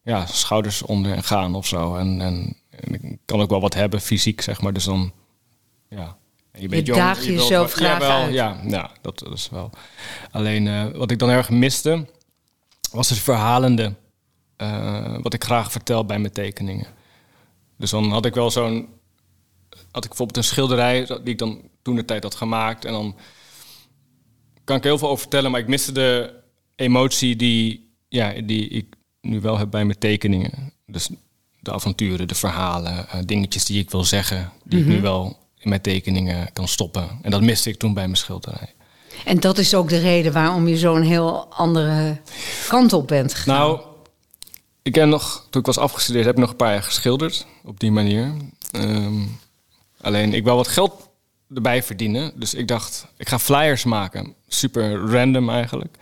[0.10, 1.96] ja, schouders onder en gaan of zo.
[1.96, 4.74] En, en, en, ik kan ook wel wat hebben fysiek, zeg maar.
[4.74, 5.12] Dus dan,
[5.90, 6.18] ja.
[6.54, 8.34] Je, bent je je jezelf graag ja, uit.
[8.34, 9.70] Ja, ja dat, dat is wel.
[10.32, 12.06] Alleen uh, wat ik dan erg miste,
[12.92, 13.94] was het verhalende.
[14.58, 16.88] Uh, wat ik graag vertel bij mijn tekeningen.
[17.78, 18.90] Dus dan had ik wel zo'n...
[19.92, 22.86] Had ik bijvoorbeeld een schilderij die ik dan toen de tijd had gemaakt.
[22.86, 23.16] En dan
[24.64, 26.34] kan ik heel veel over vertellen, maar ik miste de
[26.76, 30.74] emotie die, ja, die ik nu wel heb bij mijn tekeningen.
[30.86, 31.10] Dus
[31.60, 35.70] de avonturen, de verhalen, eh, dingetjes die ik wil zeggen, die ik nu wel in
[35.70, 37.10] mijn tekeningen kan stoppen.
[37.22, 38.74] En dat miste ik toen bij mijn schilderij.
[39.26, 42.22] En dat is ook de reden waarom je zo'n heel andere
[42.68, 43.56] kant op bent gegaan.
[43.56, 43.80] Nou,
[44.82, 47.80] ik heb nog, toen ik was afgestudeerd, heb ik nog een paar jaar geschilderd op
[47.80, 48.34] die manier.
[48.72, 49.22] Ehm,
[50.02, 51.10] alleen ik wil wat geld
[51.56, 52.32] erbij verdienen.
[52.36, 54.34] Dus ik dacht, ik ga flyers maken.
[54.48, 55.98] Super random eigenlijk.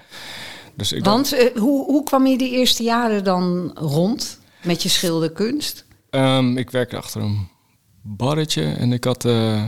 [0.78, 4.90] Dus ik Want eh, hoe, hoe kwam je die eerste jaren dan rond met je
[4.90, 5.86] schilderkunst?
[6.10, 7.48] Ehm, ik werkte achter een
[8.02, 9.64] barretje en ik had, eh,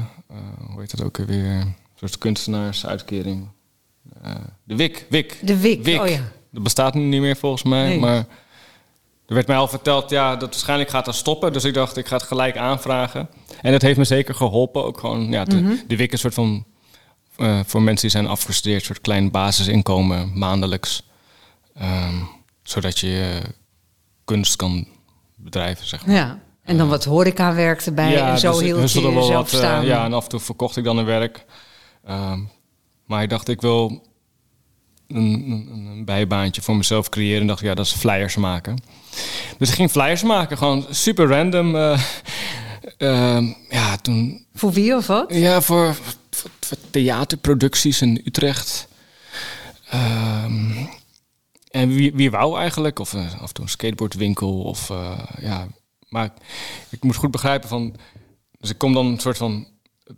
[0.72, 3.48] hoe heet dat ook weer, een soort kunstenaarsuitkering.
[4.64, 5.40] De WIC, WIC.
[5.42, 6.32] De WIC, oh ja.
[6.52, 8.00] Dat bestaat nu niet meer volgens mij, Nee.
[8.00, 8.16] maar
[9.26, 11.54] er werd mij al verteld, ja, dat waarschijnlijk gaat dat stoppen.
[11.54, 13.30] Dus ik dacht, ik ga het gelijk aanvragen.
[13.62, 14.84] En dat heeft me zeker geholpen.
[14.84, 15.74] Ook gewoon, ja, de, Mhm.
[15.88, 16.66] de WIC is een soort van,
[17.40, 21.04] eh, voor mensen die zijn afgestudeerd, een soort klein basisinkomen maandelijks.
[21.76, 22.16] Ehm,
[22.64, 23.42] zodat je je
[24.26, 24.88] kunst kan
[25.36, 26.16] bedrijven, zeg maar.
[26.16, 26.40] Ja.
[26.64, 29.86] En dan wat horecawerk erbij en zo dus hield je jezelf wat, eh, staan.
[29.86, 31.46] ja, en af en toe verkocht ik dan een werk.
[32.06, 32.40] Ehm,
[33.06, 34.08] maar ik dacht, ik wil
[35.08, 37.42] een, een, een bijbaantje voor mezelf creëren.
[37.42, 38.82] En dacht, ik, ja, dat is flyers maken.
[39.58, 41.76] Dus ik ging flyers maken, gewoon super random.
[41.76, 42.02] eh,
[42.98, 44.46] ehm, ja, toen...
[44.54, 45.34] Voor wie of wat?
[45.34, 45.96] Ja, voor
[46.90, 48.88] theaterproducties in Utrecht.
[49.90, 50.86] Ehm,
[51.72, 53.00] en wie, wie wou eigenlijk?
[53.00, 54.62] Of eh, af en toe een skateboardwinkel.
[54.62, 55.68] Of, eh, ja.
[56.10, 56.34] Maar
[56.90, 57.96] ik, moest goed begrijpen van...
[58.60, 59.68] Dus ik kom dan een soort van...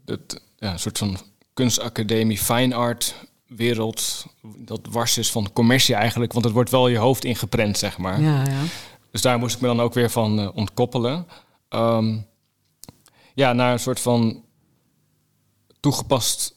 [0.05, 1.17] Het, ja, een soort van
[1.53, 3.15] kunstacademie, fine art
[3.47, 4.25] wereld.
[4.57, 6.33] Dat wars is van commercie eigenlijk.
[6.33, 8.21] Want het wordt wel je hoofd ingeprent, zeg maar.
[8.21, 8.63] Ja, ja.
[9.11, 11.27] Dus daar moest ik me dan ook weer van eh, ontkoppelen.
[11.69, 12.17] Ehm,
[13.33, 14.43] ja, naar een soort van
[15.79, 16.55] toegepast,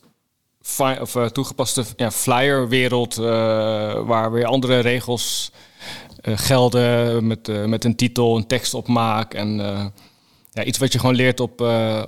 [1.00, 3.18] of, eh, toegepaste ja, flyerwereld...
[3.18, 3.24] eh,
[4.06, 5.52] waar weer andere regels
[6.20, 9.34] eh, gelden met, met een titel, een tekst opmaak...
[9.34, 9.56] en
[10.50, 11.60] ja, iets wat je gewoon leert op,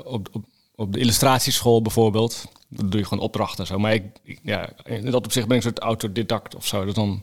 [0.04, 2.48] op, op, op de illustratieschool bijvoorbeeld.
[2.68, 3.78] Dan doe je gewoon opdrachten en zo.
[3.78, 4.04] Maar ik,
[4.42, 6.84] ja, in dat opzicht ben ik een soort autodidact of zo.
[6.84, 7.22] Dus dan,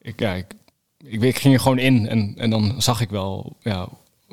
[0.00, 0.54] ik, ja, ik,
[0.98, 3.88] ik, ik ging er gewoon in en, en dan zag ik wel ja,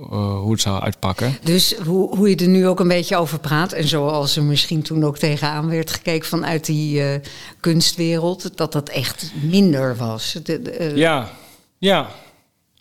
[0.09, 1.37] eh, hoe het zou uitpakken.
[1.43, 3.71] Dus hoe, hoe je er nu ook een beetje over praat...
[3.71, 7.19] en zoals er misschien toen ook tegenaan werd gekeken vanuit die eh,
[7.59, 8.57] kunstwereld...
[8.57, 10.39] dat dat echt minder was.
[10.43, 11.29] De, de, eh, Ja,
[11.77, 12.09] ja.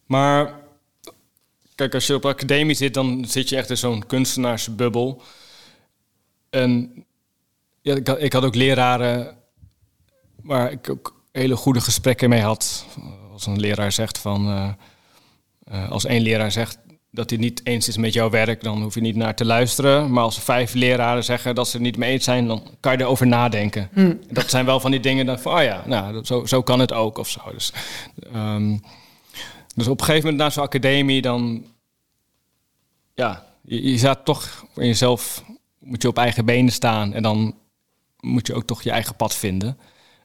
[0.06, 0.60] Maar
[1.74, 5.22] kijk, als je op academie zit, dan zit je echt in zo'n kunstenaarsbubbel.
[6.50, 7.04] En
[7.82, 9.36] ja, ik, had, ik had ook leraren
[10.42, 12.86] waar ik ook hele goede gesprekken mee had.
[13.32, 14.76] Als een leraar zegt van,
[15.88, 16.78] als één leraar zegt
[17.10, 20.12] dat hij niet eens is met jouw werk, dan hoef je niet naar te luisteren.
[20.12, 22.92] Maar als er vijf leraren zeggen dat ze het niet mee eens zijn, dan kan
[22.92, 23.88] je erover nadenken.
[24.30, 26.92] Dat zijn wel van die dingen dan van, oh ja, nou, zo, zo kan het
[26.92, 27.40] ook of zo.
[27.52, 27.72] Dus,
[28.32, 28.76] ehm,
[29.74, 31.64] dus op een gegeven moment na zo'n academie, dan,
[33.14, 35.44] ja, je, je staat toch in jezelf,
[35.78, 37.54] moet je op eigen benen staan en dan
[38.20, 39.78] moet je ook toch je eigen pad vinden.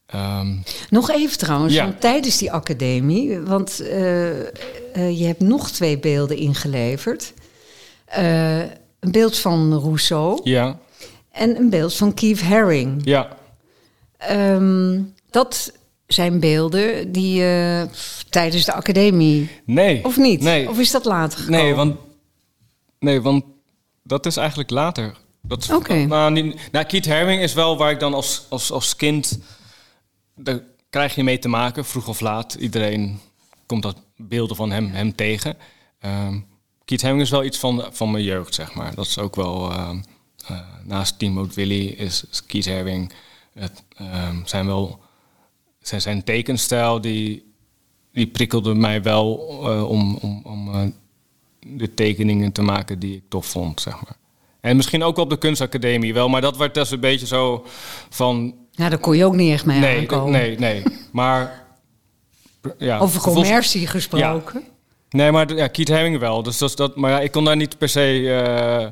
[0.05, 0.55] Ehm,
[0.89, 1.83] Nog even trouwens, Ja.
[1.83, 3.39] want tijdens die academie...
[3.39, 7.33] want eh, eh, je hebt nog twee beelden ingeleverd.
[8.05, 8.59] Eh,
[8.99, 10.79] een beeld van Rousseau ja,
[11.31, 13.01] en een beeld van Keith Haring.
[13.03, 13.37] ja.
[14.17, 15.71] Ehm, dat
[16.07, 17.81] zijn beelden die eh,
[18.29, 19.49] tijdens de academie...
[19.65, 20.03] Nee.
[20.05, 20.41] Of niet?
[20.41, 20.69] Nee.
[20.69, 21.61] Of is dat later gekomen?
[21.63, 21.95] Nee, want,
[22.99, 23.43] nee, want
[24.03, 25.15] dat is eigenlijk later.
[25.73, 25.93] Oké.
[25.95, 29.39] Nou, niet, nou, Keith Haring is wel waar ik dan als, als, als kind...
[30.35, 32.53] Daar krijg je mee te maken, vroeg of laat.
[32.53, 33.19] Iedereen
[33.65, 35.57] komt dat beelden van hem, hem tegen.
[35.99, 36.37] Ehm
[36.85, 38.95] Keith is wel iets van, van mijn jeugd, zeg maar.
[38.95, 39.71] Dat is ook wel...
[39.71, 39.97] ehm,
[40.47, 43.11] eh, naast Timo Willy is, is Keith Haring...
[43.97, 44.99] Ehm, zijn wel...
[45.79, 47.53] Zijn, zijn tekenstijl, die,
[48.11, 50.15] die prikkelde mij wel eh, om...
[50.15, 50.81] om, om eh,
[51.67, 54.17] de tekeningen te maken die ik tof vond, zeg maar.
[54.61, 57.65] En misschien ook op de kunstacademie wel, maar dat werd dus een beetje zo
[58.09, 58.55] van...
[58.75, 60.31] Nou, daar kon je ook niet echt mee Nee, aankomen.
[60.31, 60.83] nee, nee.
[61.11, 61.63] Maar...
[62.77, 64.63] Ja, Over commercie gesproken.
[65.09, 66.43] Nee, maar ja, Keith Haring wel.
[66.43, 68.87] Dus dat, dat, maar ja, ik kon daar niet per se eh,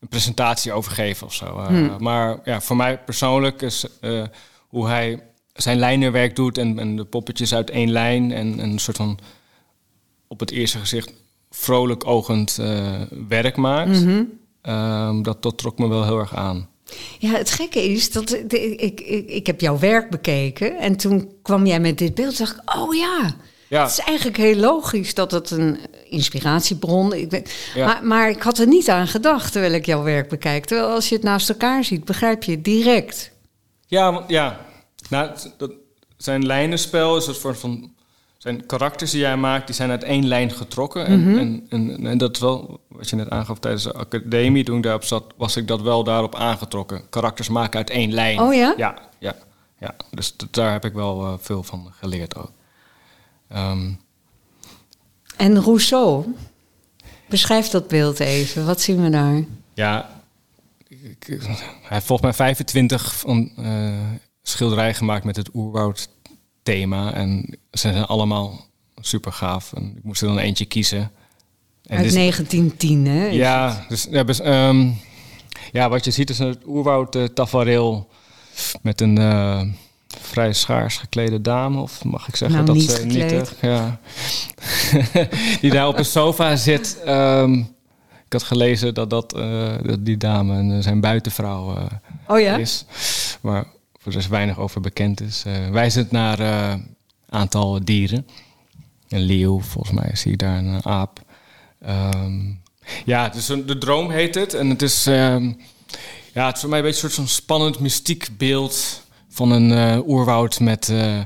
[0.00, 1.44] een presentatie over geven of zo.
[1.44, 1.96] Eh, Hmm.
[1.98, 4.22] Maar ja, voor mij persoonlijk is eh,
[4.68, 8.78] hoe hij zijn lijnenwerk doet en, en de poppetjes uit één lijn en, en een
[8.78, 9.18] soort van
[10.28, 11.12] op het eerste gezicht
[11.50, 12.60] vrolijk ogend
[13.28, 14.04] werk maakt.
[14.04, 14.22] Mhm.
[14.62, 16.68] Ehm, dat, dat trok me wel heel erg aan.
[17.18, 21.32] Ja, het gekke is dat de- ik, ik, ik heb jouw werk bekeken en toen
[21.42, 22.38] kwam jij met dit beeld.
[22.38, 23.34] dacht ik, oh ja,
[23.68, 23.82] Ja.
[23.82, 27.28] het is eigenlijk heel logisch dat het een inspiratiebron.
[27.74, 27.86] Ja.
[27.86, 30.64] maar, maar ik had er niet aan gedacht terwijl ik jouw werk bekijk.
[30.64, 33.30] Terwijl als je het naast elkaar ziet, begrijp je het direct.
[33.86, 34.60] Ja, want, ja.
[35.10, 35.72] Nou, dat,
[36.16, 37.93] zijn lijnenspel is een soort van
[38.44, 41.06] zijn karakters die jij maakt, die zijn uit één lijn getrokken.
[41.06, 41.38] En, Mhm.
[41.38, 44.82] en, en, en dat is wel, wat je net aangaf tijdens de academie, toen ik
[44.82, 47.08] daarop zat, was ik dat wel daarop aangetrokken.
[47.10, 48.40] Karakters maken uit één lijn.
[48.40, 48.74] Oh ja?
[48.76, 49.34] Ja, ja,
[49.78, 49.94] ja.
[50.10, 52.50] Dus daar heb ik wel eh, veel van geleerd ook.
[53.48, 53.90] Ehm,
[55.36, 56.24] En Rousseau,
[57.28, 58.66] beschrijf dat beeld even.
[58.66, 59.44] Wat zien we daar?
[59.74, 60.22] ja,
[60.88, 63.92] ik- hij heeft volgens mij 25 van, eh,
[64.42, 66.08] schilderijen gemaakt met het oerwoud
[66.64, 67.12] thema.
[67.12, 68.60] En ze zijn allemaal
[69.00, 69.72] super gaaf.
[69.72, 70.98] En ik moest er dan eentje kiezen.
[70.98, 71.10] En
[71.96, 73.26] Uit dit is- 1910, hè?
[73.26, 74.90] Ja, dus, ja, ehm,
[75.72, 78.08] ja, wat je ziet is een oerwoud tafereel
[78.82, 79.62] met een eh,
[80.20, 83.30] vrij schaars geklede dame, of mag ik zeggen Nou, dat niet ze gekleed.
[83.30, 84.00] nietig, ja.
[85.60, 87.02] die daar op een sofa zit.
[87.04, 87.52] Ehm,
[88.26, 91.88] ik had gelezen dat, dat, eh, dat die dame zijn buitenvrouw
[92.26, 92.56] Oh ja?
[92.56, 92.84] is,
[93.40, 93.64] waar
[94.04, 95.42] voor dus weinig over bekend is.
[95.46, 96.96] Eh wijzend naar een
[97.28, 98.26] aantal dieren.
[99.08, 101.20] Een leeuw, volgens mij zie je daar een aap.
[101.80, 102.40] Ehm,
[103.04, 104.54] ja, dus de droom heet het.
[104.54, 105.52] En het is, ehm,
[106.32, 109.72] ja, het is voor mij een beetje een soort van spannend mystiek beeld van een
[109.72, 111.20] eh, oerwoud met, eh,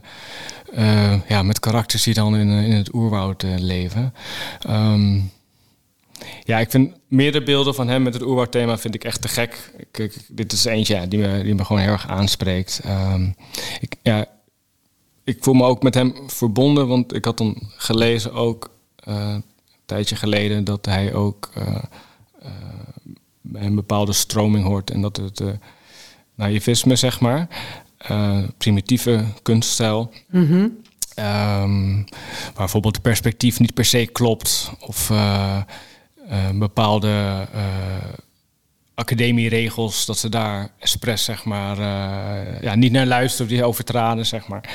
[0.73, 4.15] eh, ja, met karakters die dan in, eh, in het oerwoud eh, leven.
[4.61, 5.21] Ehm,
[6.45, 9.71] ja, ik vind meerdere beelden van hem met het oerwoudthema vind ik echt te gek.
[9.77, 12.81] Ik, ik- dit is eentje ja, die, me, die me gewoon heel erg aanspreekt.
[12.85, 13.31] Ehm,
[13.81, 14.27] ik, ja,
[15.25, 19.45] ik voel me ook met hem verbonden, want ik had dan gelezen ook eh, een
[19.87, 21.77] tijdje geleden dat hij ook eh,
[22.43, 22.51] eh,
[23.41, 25.49] bij een bepaalde stroming hoort en dat het uh,
[26.35, 27.49] naivisme, zeg maar,
[28.59, 30.13] primitieve kunststijl.
[30.31, 30.69] Mhm.
[31.15, 34.71] Ehm, waar bijvoorbeeld het perspectief niet per se klopt.
[34.81, 35.11] Of
[36.55, 37.63] bepaalde eh,
[38.95, 44.27] academieregels, dat ze daar expres zeg maar, eh, ja, niet naar luisteren of die overtraden.
[44.27, 44.71] Zeg maar.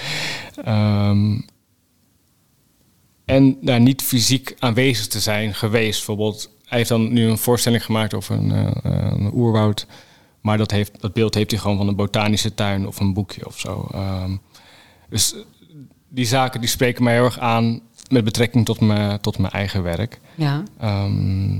[0.63, 1.39] Ehm,
[3.26, 5.98] en daar niet fysiek aanwezig te zijn geweest.
[5.98, 9.88] Bijvoorbeeld, hij heeft dan nu een voorstelling gemaakt over een, eh, een oerwoud.
[10.42, 13.46] Maar dat, heeft, dat beeld heeft hij gewoon van een botanische tuin of een boekje
[13.46, 13.88] of zo.
[13.92, 14.36] Ehm,
[15.10, 15.36] dus
[16.10, 19.84] die zaken die spreken mij heel erg aan met betrekking tot, me, tot mijn eigen
[19.84, 20.20] werk.
[20.36, 20.63] Ja.
[20.80, 21.54] Ehm,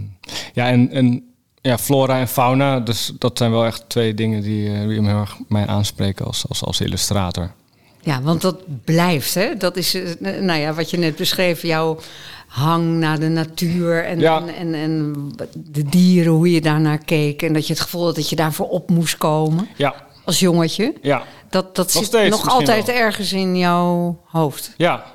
[0.53, 1.23] ja, en, en
[1.62, 5.19] ja, flora en fauna, dus dat zijn wel echt twee dingen die, uh, die heel
[5.19, 7.51] erg mij aanspreken als, als, als illustrator.
[7.99, 9.58] Ja, want dat blijft, hè?
[9.58, 11.99] Dat is, uh, nou ja, wat je net beschreef, jouw
[12.47, 14.38] hang naar de natuur en, Ja.
[14.41, 15.13] en, en, en
[15.53, 17.41] de dieren, hoe je daarnaar keek.
[17.41, 20.93] En dat je het gevoel had dat je daarvoor op moest komen Ja, als jongetje.
[21.01, 22.95] ja, Dat, dat Nog zit nog altijd wel.
[22.95, 24.73] ergens in jouw hoofd.
[24.77, 25.06] ja.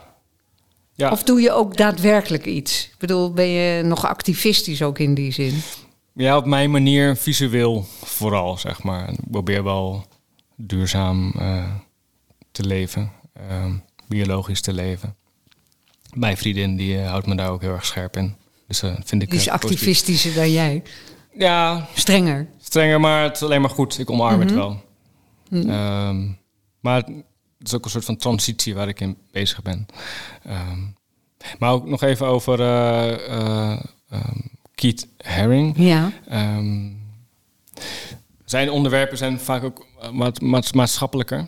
[0.99, 1.11] Ja.
[1.11, 2.85] Of doe je ook daadwerkelijk iets?
[2.85, 5.63] Ik bedoel, ben je nog activistisch ook in die zin?
[6.13, 9.13] Ja, op mijn manier visueel vooral, zeg maar.
[9.13, 10.07] Ik probeer wel
[10.57, 11.65] duurzaam uh,
[12.51, 13.13] te leven,
[13.51, 13.65] uh,
[14.09, 15.17] biologisch te leven.
[16.15, 18.37] Mijn vriendin die uh, houdt me daar ook heel erg scherp in.
[18.67, 19.31] Dus uh, vind ik.
[19.31, 20.83] Die is activistischer dan jij.
[21.35, 21.89] Ja.
[21.95, 22.49] Strenger.
[22.61, 23.99] Strenger, maar het is alleen maar goed.
[23.99, 24.49] Ik omarm mm -hmm.
[24.49, 24.83] het wel.
[25.49, 26.09] Mm -hmm.
[26.09, 26.39] um,
[26.81, 27.09] maar
[27.59, 29.87] het is ook een soort van transitie waar ik in bezig ben.
[30.47, 30.97] Um,
[31.59, 33.79] maar ook nog even over uh,
[34.13, 35.75] um, Keith Haring.
[35.77, 36.13] Ja.
[36.33, 37.01] Um,
[38.45, 41.47] zijn onderwerpen zijn vaak ook maat, maat, maatschappelijker.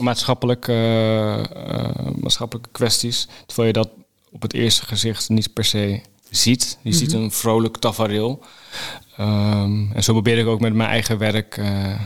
[0.00, 1.44] Maatschappelijk, uh, uh,
[2.16, 3.28] maatschappelijke kwesties.
[3.46, 3.90] Terwijl je dat
[4.30, 6.00] op het eerste gezicht niet per se
[6.30, 6.62] ziet.
[6.70, 6.92] Je mm -hmm.
[6.92, 8.42] ziet een vrolijk tafereel.
[9.16, 12.00] En zo probeer ik ook met mijn eigen werk uh,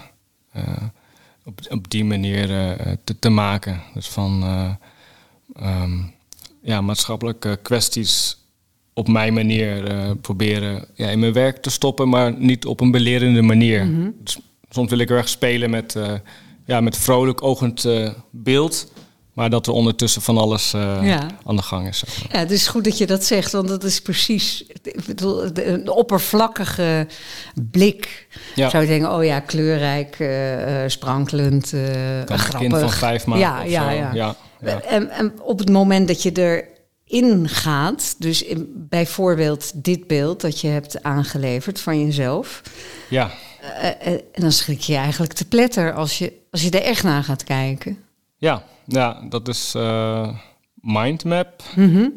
[1.44, 2.46] op, op die manier
[3.04, 3.82] te, te, maken.
[3.94, 4.44] Dus van
[5.62, 6.12] um,
[6.62, 8.36] ja, maatschappelijke kwesties
[8.92, 12.90] op mijn manier uh, proberen ja, in mijn werk te stoppen, maar niet op een
[12.90, 13.84] belerende manier.
[13.84, 14.14] Mm -hmm.
[14.22, 16.12] dus soms wil ik erg spelen met, uh,
[16.64, 18.92] ja, met vrolijk ogend uh, beeld,
[19.34, 21.26] maar dat er ondertussen van alles ja.
[21.44, 21.98] aan de gang is.
[21.98, 22.32] Zeg maar.
[22.32, 25.88] Ja, het is goed dat je dat zegt, want dat is precies ik bedoel, een
[25.88, 27.06] oppervlakkige
[27.70, 28.28] blik.
[28.54, 28.70] Ja.
[28.70, 30.14] Zou je denken, oh ja, kleurrijk,
[30.90, 31.70] sprankelend,
[32.24, 32.52] kan grappig.
[32.52, 34.36] Een kind van vijf maanden ja, ja, ja, ja.
[34.60, 34.80] ja.
[34.80, 36.68] En, en op het moment dat je er
[37.04, 38.14] ingaat.
[38.18, 42.62] Dus in, bijvoorbeeld dit beeld dat je hebt aangeleverd van jezelf.
[43.08, 43.30] Ja.
[44.00, 47.44] En dan schrik je eigenlijk te pletter als je, als je er echt naar gaat
[47.44, 48.03] kijken.
[48.44, 50.28] Ja, ja dat is uh,
[50.74, 51.62] Mindmap.
[51.76, 52.12] Mm -hmm.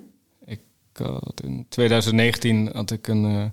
[0.46, 0.60] Ik
[0.94, 3.52] had in 2019 had ik een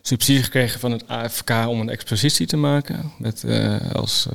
[0.00, 3.12] subsidie gekregen van het AFK om een expositie te maken.
[3.18, 3.44] Met
[3.92, 4.28] als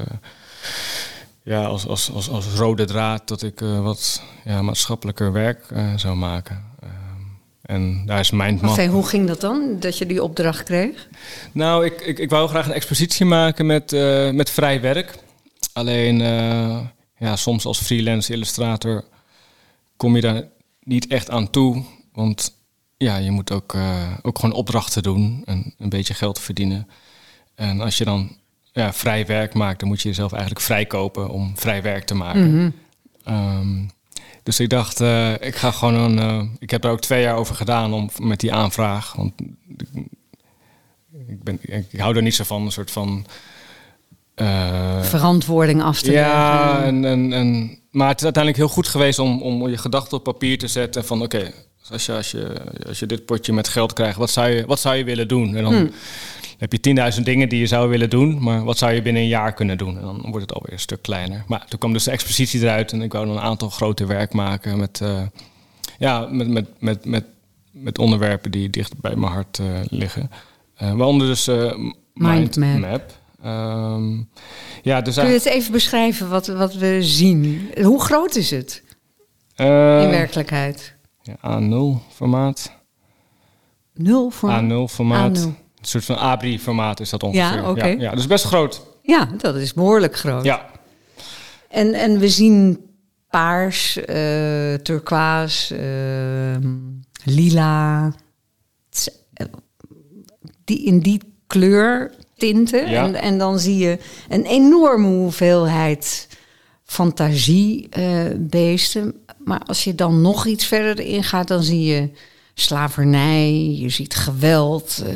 [1.43, 5.65] ja, als, als, als, als rode draad dat ik wat ja, maatschappelijker werk
[5.95, 6.63] zou maken.
[6.83, 6.89] Uh,
[7.61, 11.07] en daar is mijn Enfin, hoe ging dat dan, dat je die opdracht kreeg?
[11.51, 13.91] Nou, ik, ik, ik wou graag een expositie maken met,
[14.33, 15.15] met vrij werk.
[15.73, 16.21] Alleen,
[17.21, 19.03] ja, soms als freelance illustrator
[19.97, 20.43] kom je daar
[20.83, 21.83] niet echt aan toe.
[22.13, 22.53] Want
[22.97, 26.87] ja, je moet ook, eh, ook gewoon opdrachten doen en een beetje geld verdienen.
[27.55, 28.37] En als je dan
[28.71, 32.55] ja, vrij werk maakt, dan moet je jezelf eigenlijk vrijkopen om vrij werk te maken.
[32.55, 32.69] Mhm.
[33.23, 33.83] Ehm,
[34.43, 36.19] dus ik dacht, eh, ik ga gewoon een.
[36.19, 39.13] eh, ik heb daar ook twee jaar over gedaan om met die aanvraag.
[39.13, 39.33] Want
[39.77, 39.87] ik,
[41.27, 43.25] ik ben, ik hou er niet zo van, een soort van.
[44.35, 46.83] Eh, Verantwoording af te ja, leggen.
[46.83, 50.23] en, en, en, maar het is uiteindelijk heel goed geweest om, om je gedachten op
[50.23, 51.05] papier te zetten.
[51.05, 51.51] Van oké,
[51.91, 54.79] als, je, als, je, als je dit potje met geld krijgt, wat zou je, wat
[54.79, 55.55] zou je willen doen?
[55.55, 55.91] En dan Hmm.
[56.57, 59.27] heb je 10.000 dingen die je zou willen doen, maar wat zou je binnen een
[59.27, 59.95] jaar kunnen doen?
[59.95, 61.43] En dan wordt het alweer een stuk kleiner.
[61.47, 64.33] Maar toen kwam dus de expositie eruit en ik wou dan een aantal grote werk
[64.33, 65.21] maken met, eh,
[65.99, 67.23] ja, met, met, met, met,
[67.71, 70.31] met onderwerpen die dicht bij mijn hart eh, liggen.
[70.77, 71.45] Waaronder dus
[72.13, 72.55] Mindmap.
[72.55, 73.19] Mindmap.
[73.43, 74.23] Ehm,
[74.81, 77.71] ja, dus Kun je het even beschrijven wat, wat we zien?
[77.83, 78.83] Hoe groot is het
[79.55, 80.95] Eh, in werkelijkheid?
[81.21, 82.71] ja, A0 formaat.
[83.93, 84.49] Nul voor.
[84.49, 85.37] A0 formaat.
[85.39, 85.41] A0.
[85.43, 87.41] Een soort van ABRI formaat is dat ongeveer.
[87.61, 87.85] Ja, oké.
[87.85, 88.81] Ja, ja, dus best groot.
[89.01, 90.43] Ja, dat is behoorlijk groot.
[90.43, 90.69] Ja,
[91.69, 92.79] En, en we zien
[93.29, 96.69] paars, eh turquoise, eh,
[97.23, 98.13] lila.
[99.33, 99.45] Eh,
[100.63, 101.21] Die, in die
[102.89, 103.05] Ja.
[103.05, 103.97] En, en dan zie je
[104.29, 106.27] een enorme hoeveelheid
[106.83, 109.13] fantasiebeesten.
[109.37, 112.09] maar als je dan nog iets verder ingaat, dan zie je
[112.53, 115.13] slavernij, je ziet geweld, eh,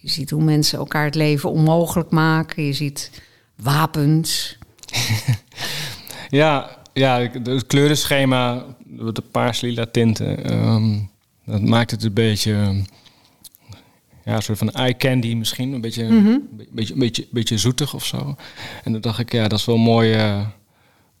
[0.00, 3.10] je ziet hoe mensen elkaar het leven onmogelijk maken, je ziet
[3.56, 4.58] wapens.
[6.28, 10.98] ja, ja het kleurenschema, de paars-lila tinten, ehm,
[11.44, 12.80] dat maakt het een beetje, ehm,
[14.28, 17.94] ja, een soort van eye candy misschien, een beetje, een beetje, een beetje, beetje zoetig
[17.94, 18.34] of zo.
[18.84, 20.46] En toen dacht ik, ja, dat is wel een mooi eh,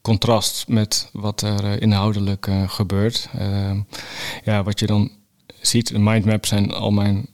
[0.02, 3.28] contrast met wat er eh, inhoudelijk eh, gebeurt.
[3.38, 3.80] Ehm,
[4.44, 5.10] ja, wat je dan
[5.60, 7.26] ziet, de mindmap zijn al mijn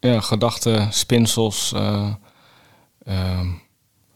[0.00, 2.14] ja, gedachten, spinsels, eh,
[3.04, 3.46] ehm,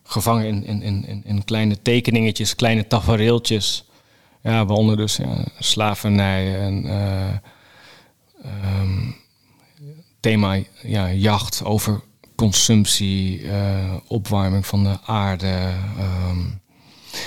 [0.05, 3.85] gevangen in, in, in, in- in kleine tekeningetjes, kleine tafereeltjes.
[4.43, 7.29] Ja, waaronder dus ja, slavernij en eh,
[8.43, 9.11] ehm,
[10.21, 12.01] thema ja, jacht, over
[12.35, 15.73] consumptie, eh, opwarming van de aarde.
[15.99, 16.39] ehm,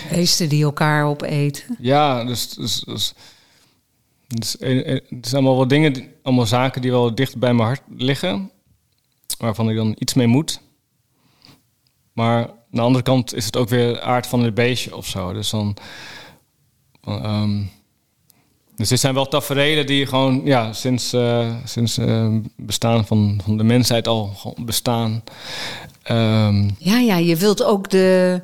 [0.09, 1.75] Beesten die elkaar opeten.
[1.79, 3.13] ja, dus, dus, dus,
[4.27, 7.67] dus, eh, eh, het zijn allemaal wel dingen, allemaal zaken die wel dicht bij mijn
[7.67, 8.51] hart liggen,
[9.37, 10.61] waarvan ik dan iets mee moet.
[12.13, 15.33] Maar aan de andere kant is het ook weer aard van het beestje of zo.
[15.33, 15.77] Dus dan.
[17.03, 17.63] ehm,
[18.75, 23.57] dus dit zijn wel tafereelen die gewoon ja, sinds, eh sinds eh, bestaan van, van
[23.57, 25.23] de mensheid al bestaan.
[26.03, 28.41] Ehm, Ja, ja, je wilt ook de,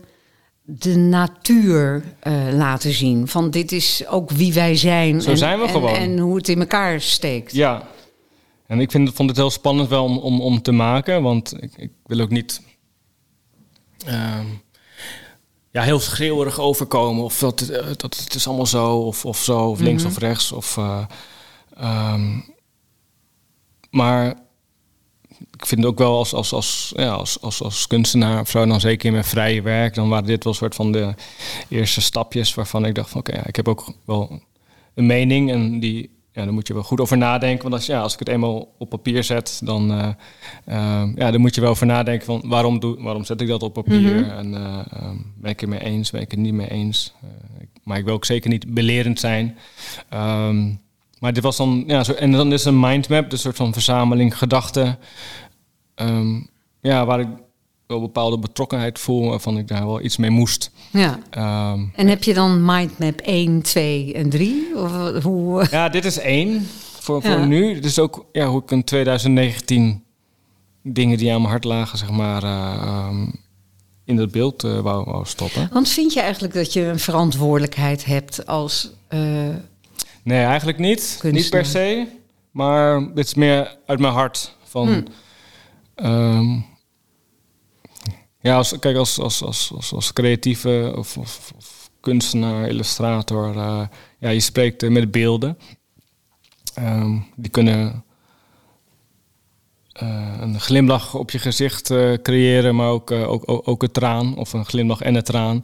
[0.63, 3.27] de natuur eh, laten zien.
[3.27, 5.21] Van dit is ook wie wij zijn.
[5.21, 5.95] Zo zijn we en, gewoon.
[5.95, 7.53] En hoe het in elkaar steekt.
[7.53, 7.87] Ja,
[8.67, 11.71] en ik vind, vond het heel spannend wel om, om, om te maken, want ik,
[11.75, 12.61] ik wil ook niet
[14.05, 14.45] ehm,
[15.71, 17.23] ja, heel schreeuwerig overkomen.
[17.23, 20.17] Of dat, het, eh, dat het is allemaal zo, of, of zo, of links of
[20.17, 20.51] rechts.
[20.51, 21.05] Of, eh,
[21.77, 22.39] ehm,
[23.89, 24.27] maar
[25.53, 28.79] ik vind ook wel als, als, als, ja, als, als, als kunstenaar of zo, dan
[28.79, 31.13] zeker in mijn vrije werk, dan waren dit wel een soort van de
[31.67, 34.41] eerste stapjes waarvan ik dacht van oké, ja, ik heb ook wel
[34.93, 37.61] een mening en die, ja, daar moet je wel goed over nadenken.
[37.61, 40.07] Want als, ja, als ik het eenmaal op papier zet, dan, eh,
[40.65, 43.63] eh, ja, dan moet je wel over nadenken van waarom, doe, waarom zet ik dat
[43.63, 44.29] op papier?
[44.31, 47.13] En eh, ehm, ben ik het mee eens, ben ik het niet mee eens?
[47.21, 49.57] Eh, ik- maar ik wil ook zeker niet belerend zijn.
[50.09, 50.67] Ehm,
[51.19, 53.73] maar dit was dan, ja, zo, en dan is een mindmap, dus een soort van
[53.73, 54.97] verzameling gedachten.
[55.95, 56.39] ehm,
[56.81, 57.27] ja, waar ik
[57.89, 60.71] wel bepaalde betrokkenheid voel, waarvan ik daar wel iets mee moest.
[60.91, 61.19] Ja.
[61.29, 64.67] Ehm, En heb je dan mindmap 1, 2 en 3?
[64.75, 65.67] Of hoe?
[65.71, 66.67] Ja, dit is één
[66.99, 67.45] voor, voor Ja.
[67.45, 67.73] nu.
[67.73, 70.03] Dit is ook ja, hoe ik in 2019
[70.83, 73.27] dingen die aan mijn hart lagen, zeg maar, eh, ehm,
[74.05, 75.69] in dat beeld eh, wou, wou stoppen.
[75.73, 78.89] Want vind je eigenlijk dat je een verantwoordelijkheid hebt als...
[79.07, 79.19] eh,
[80.23, 81.19] Nee, eigenlijk niet.
[81.31, 82.07] Niet per se.
[82.51, 84.55] Maar dit is meer uit mijn hart.
[84.63, 85.03] Van, Hmm.
[85.95, 86.59] ehm,
[88.41, 93.81] ja, als, kijk, als, als, als, als, als creatieve of, of, of kunstenaar, illustrator, eh,
[94.19, 95.57] ja, je spreekt eh, met beelden.
[96.73, 98.03] Ehm, die kunnen
[99.91, 104.53] eh, een glimlach op je gezicht creëren, maar ook, ook, ook, ook een traan, of
[104.53, 105.61] een glimlach en een traan.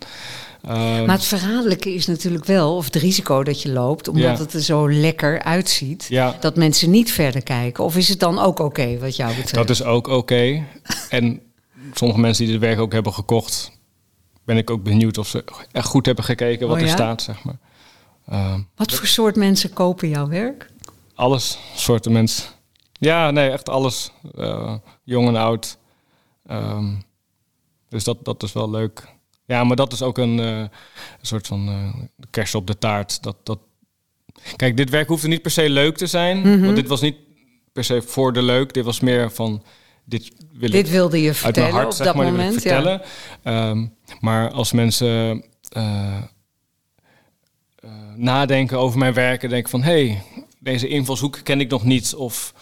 [0.61, 4.43] Ehm, Maar het verraderlijke is natuurlijk wel, of het risico dat je loopt, omdat Ja.
[4.43, 6.37] het er zo lekker uitziet, ja.
[6.39, 7.83] dat mensen niet verder kijken.
[7.83, 9.53] Of is het dan ook oké wat jou betreft?
[9.55, 10.63] Dat is ook oké.
[11.09, 11.41] en
[11.97, 13.71] sommige mensen die dit werk ook hebben gekocht,
[14.43, 17.43] ben ik ook benieuwd of ze echt goed hebben gekeken wat Oh er staat, zeg
[17.43, 17.57] maar.
[18.27, 20.73] Ehm, Wat voor soort mensen kopen jouw werk?
[21.15, 22.49] alles soorten mensen.
[22.91, 24.11] Ja, nee, echt alles.
[24.35, 25.77] Eh, jong en oud.
[26.45, 26.93] Ehm,
[27.89, 29.07] dus dat, dat is wel leuk.
[29.45, 30.69] Ja, maar dat is ook een, eh, een
[31.21, 33.23] soort van eh kers op de taart.
[33.23, 33.59] Dat, dat...
[34.55, 36.39] Kijk, dit werk hoefde niet per se leuk te zijn.
[36.39, 36.61] Mhm.
[36.61, 37.17] Want dit was niet
[37.73, 38.73] per se voor de leuk.
[38.73, 39.63] Dit was meer van,
[40.05, 42.53] dit wil Dit ik wilde je vertellen hart, op dat maar, moment.
[42.53, 43.01] vertellen.
[43.43, 43.85] Ehm,
[44.19, 46.15] maar als mensen eh,
[47.75, 49.83] eh, nadenken over mijn werk en denken van...
[49.83, 50.21] hé, hey,
[50.59, 52.15] deze invalshoek ken ik nog niet.
[52.15, 52.53] Of,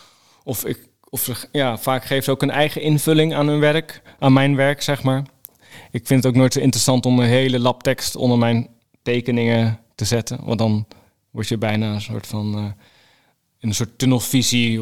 [0.44, 4.34] of, ik, of ja, vaak geven ze ook een eigen invulling aan hun werk, aan
[4.34, 5.24] mijn werk, zeg maar.
[5.92, 8.68] Ik vind het ook nooit zo interessant om een hele lab tekst onder mijn
[9.02, 10.40] tekeningen te zetten.
[10.44, 10.88] Want dan
[11.32, 12.56] word je bijna een soort van...
[12.58, 12.66] eh,
[13.64, 14.82] in een soort tunnelvisie.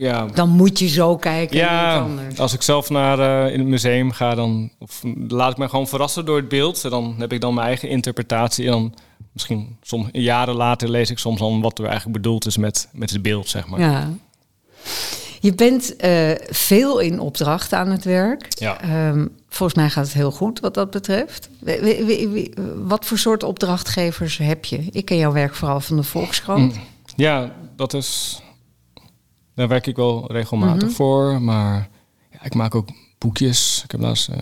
[0.00, 0.26] Ja.
[0.34, 4.12] Dan moet je zo kijken en ja, als ik zelf naar eh, in het museum
[4.12, 6.84] ga, dan of, laat ik me gewoon verrassen door het beeld.
[6.84, 8.64] En dan heb ik dan mijn eigen interpretatie.
[8.64, 8.94] En dan
[9.32, 13.10] misschien soms jaren later lees ik soms dan wat er eigenlijk bedoeld is met, met
[13.10, 13.80] het beeld, zeg maar.
[13.80, 14.08] Ja.
[15.40, 18.46] Je bent eh, veel in opdracht aan het werk.
[18.48, 18.80] Ja.
[18.80, 21.48] Ehm, volgens mij gaat het heel goed wat dat betreft.
[21.58, 22.52] Wie- wie- wie- wie-
[22.84, 24.86] wat voor soort opdrachtgevers heb je?
[24.90, 26.74] Ik ken jouw werk vooral van de Volkskrant.
[26.74, 26.80] Mm.
[27.16, 28.40] Ja, dat is.
[29.60, 30.90] Daar werk ik wel regelmatig Mhm.
[30.96, 31.42] voor.
[31.42, 31.88] Maar
[32.32, 32.88] ja, ik maak ook
[33.18, 33.80] boekjes.
[33.84, 34.38] Ik heb laatst eh,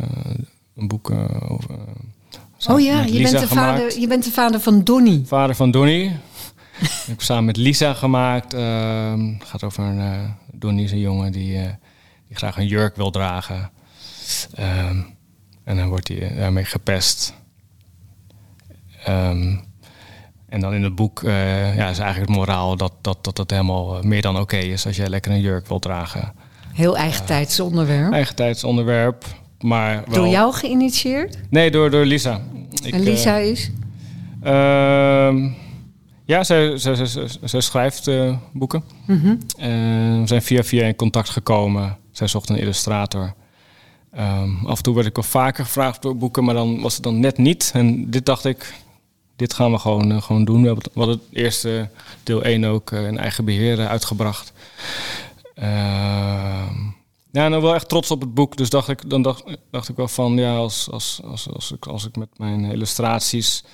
[0.77, 1.71] een boek eh, over.
[1.71, 3.79] eh, Oh ja, je bent, de gemaakt.
[3.81, 5.23] vader, je bent de vader van Donny.
[5.27, 6.03] Vader van Donny.
[6.81, 8.55] ik heb samen met Lisa gemaakt.
[8.55, 11.53] ehm, Het gaat over een Donny is een jongen die,
[12.29, 13.71] die graag een jurk wil dragen.
[14.55, 15.01] Ehm,
[15.65, 17.35] en dan wordt hij daarmee gepest.
[19.05, 19.57] Ehm,
[20.49, 23.51] en dan in het boek eh, ja, is eigenlijk het moraal dat, dat, dat het
[23.51, 26.33] helemaal eh, meer dan oké is als jij lekker een jurk wil dragen.
[26.73, 28.13] Heel eigen tijds onderwerp.
[28.13, 29.25] Eigen tijdsonderwerp,
[29.61, 30.15] maar wel...
[30.15, 31.39] Door jou geïnitieerd?
[31.51, 32.41] Nee, door, door Lisa.
[32.85, 33.71] Ik, en Lisa eh, is?
[34.43, 35.49] Ehm,
[36.25, 38.83] ja, zij, zij, zij, zij- zij schrijft eh, boeken.
[39.07, 39.37] Mhm.
[40.21, 41.97] We zijn via via in contact gekomen.
[42.13, 43.35] Zij zocht een illustrator.
[44.13, 47.03] Ehm, af en toe werd ik wel vaker gevraagd door boeken, maar dan was het
[47.03, 47.71] dan net niet.
[47.75, 48.75] En dit dacht ik,
[49.39, 50.61] dit gaan we gewoon, eh, gewoon doen.
[50.61, 51.91] We hebben we hadden het eerste
[52.23, 54.53] deel 1 ook eh, in eigen beheer eh, uitgebracht.
[55.55, 56.77] Ehm,
[57.31, 58.57] ja, en dan wel echt trots op het boek.
[58.57, 61.87] Dus dacht ik, dan dacht, dacht ik wel van, ja, als, als, als, als, ik,
[61.87, 63.65] als ik met mijn illustraties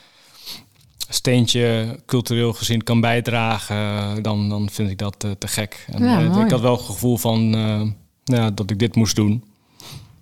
[1.08, 5.86] een steentje cultureel gezien kan bijdragen, dan, dan vind ik dat te gek.
[5.92, 7.82] En, Ja, ik had wel het gevoel van eh,
[8.24, 9.44] ja, dat ik dit moest doen.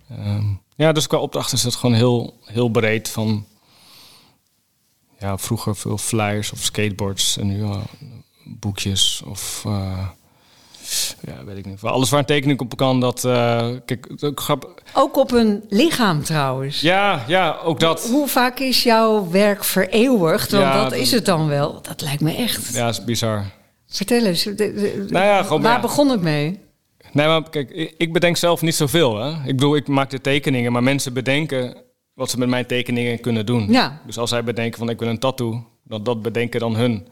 [0.09, 3.09] Ehm, ja, dus qua opdracht is het gewoon heel, heel breed.
[3.09, 3.45] Van
[5.23, 7.63] ja, vroeger veel flyers of skateboards en nu
[8.43, 10.07] boekjes of eh,
[11.21, 11.81] ja, weet ik niet.
[11.81, 14.69] Alles waar een tekening op kan, dat eh, kijk, ook grappig.
[14.93, 16.81] Ook op een lichaam trouwens.
[16.81, 18.07] Ja, ja, ook dat.
[18.09, 20.51] Hoe vaak is jouw werk vereeuwigd?
[20.51, 21.81] Want Ja, dat dat- is het dan wel.
[21.81, 22.73] Dat lijkt me echt.
[22.73, 23.45] Ja, is bizar.
[23.87, 24.43] Vertel eens.
[24.43, 25.79] de- de- Nou ja, gewoon, waar ja.
[25.81, 26.59] begon het mee?
[27.11, 29.17] Nee, maar kijk, ik ik bedenk zelf niet zoveel.
[29.19, 29.29] Hè?
[29.29, 31.77] Ik bedoel, ik maak de tekeningen, maar mensen bedenken
[32.13, 33.71] wat ze met mijn tekeningen kunnen doen.
[33.71, 34.01] Ja.
[34.05, 37.07] Dus als zij bedenken van ik wil een tattoo, dan dat bedenken dan hun.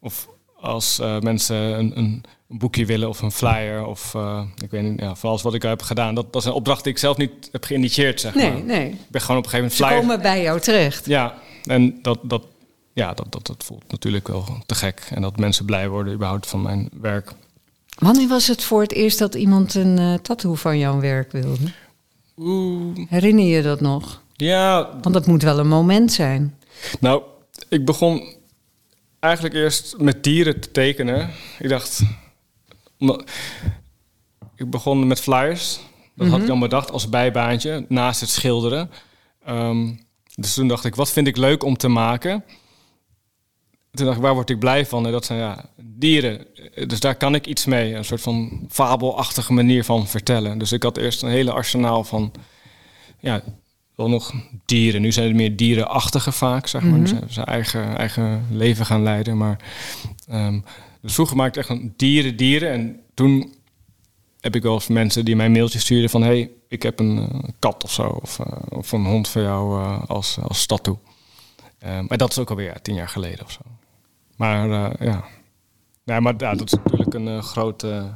[0.00, 0.28] Of
[0.60, 4.82] als eh, mensen een, een, een boekje willen of een flyer of eh, ik weet
[4.82, 6.14] niet, ja, van alles wat ik heb gedaan.
[6.14, 8.62] Dat, dat is een opdracht die ik zelf niet heb geïnitieerd, zeg Nee, maar.
[8.62, 8.88] nee.
[8.90, 10.08] Ik ben gewoon op een gegeven Ze moment flyer.
[10.16, 11.06] komen bij jou terecht.
[11.06, 12.44] Ja, en dat, dat,
[12.92, 15.06] ja, dat, dat, dat voelt natuurlijk wel te gek.
[15.14, 17.32] En dat mensen blij worden überhaupt van mijn werk.
[17.98, 21.72] Wanneer was het voor het eerst dat iemand een eh, tattoo van jouw werk wilde?
[22.36, 24.22] Oeh, Herinner je dat nog?
[24.36, 26.58] ja, Want dat moet wel een moment zijn.
[27.00, 27.22] Nou,
[27.68, 28.34] ik begon
[29.20, 31.30] eigenlijk eerst met dieren te tekenen.
[31.58, 32.02] Ik dacht,
[34.56, 35.80] ik begon met flyers.
[36.14, 38.90] Dat had ik dan bedacht als bijbaantje naast het schilderen.
[39.44, 39.94] Ehm,
[40.34, 42.44] dus toen dacht ik, wat vind ik leuk om te maken?
[43.92, 45.06] Toen dacht ik, waar word ik blij van?
[45.06, 46.46] En dat zijn ja, dieren.
[46.86, 47.94] Dus daar kan ik iets mee.
[47.94, 50.58] Een soort van fabelachtige manier van vertellen.
[50.58, 52.32] Dus ik had eerst een hele arsenaal van
[53.18, 53.42] ja,
[53.94, 54.32] wel nog
[54.64, 55.00] dieren.
[55.00, 56.98] Nu zijn het meer dierenachtige vaak, zeg maar.
[56.98, 57.06] Mhm.
[57.06, 59.36] Ze zijn eigen, eigen leven gaan leiden.
[59.36, 59.58] Maar
[60.28, 60.60] ehm,
[61.00, 62.70] dus vroeger maakte ik echt een dieren, dieren.
[62.70, 63.54] En toen
[64.40, 66.22] heb ik wel eens mensen die mij mailtjes stuurden van...
[66.22, 68.02] hey, ik heb een eh, kat of zo.
[68.02, 71.00] Of, eh, of een hond voor jou eh, als, als tattoo.
[71.78, 73.60] Ehm, maar dat is ook alweer tien jaar geleden of zo.
[74.42, 75.24] Maar eh, ja.
[76.04, 78.14] Nee, maar ja, dat is natuurlijk een eh, grote,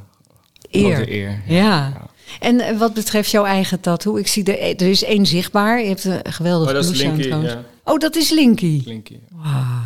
[0.71, 0.95] Eer.
[0.95, 1.41] grote eer.
[1.45, 1.93] Ja.
[2.39, 5.81] En eh, wat betreft jouw eigen tattoo, ik zie er, er is één zichtbaar.
[5.81, 7.53] Je hebt een geweldig Oh, dat is blouse aan Linky, trouwens.
[7.53, 7.91] ja.
[7.91, 8.81] Oh, dat is Linky.
[8.85, 9.19] Linky.
[9.29, 9.63] Wauw.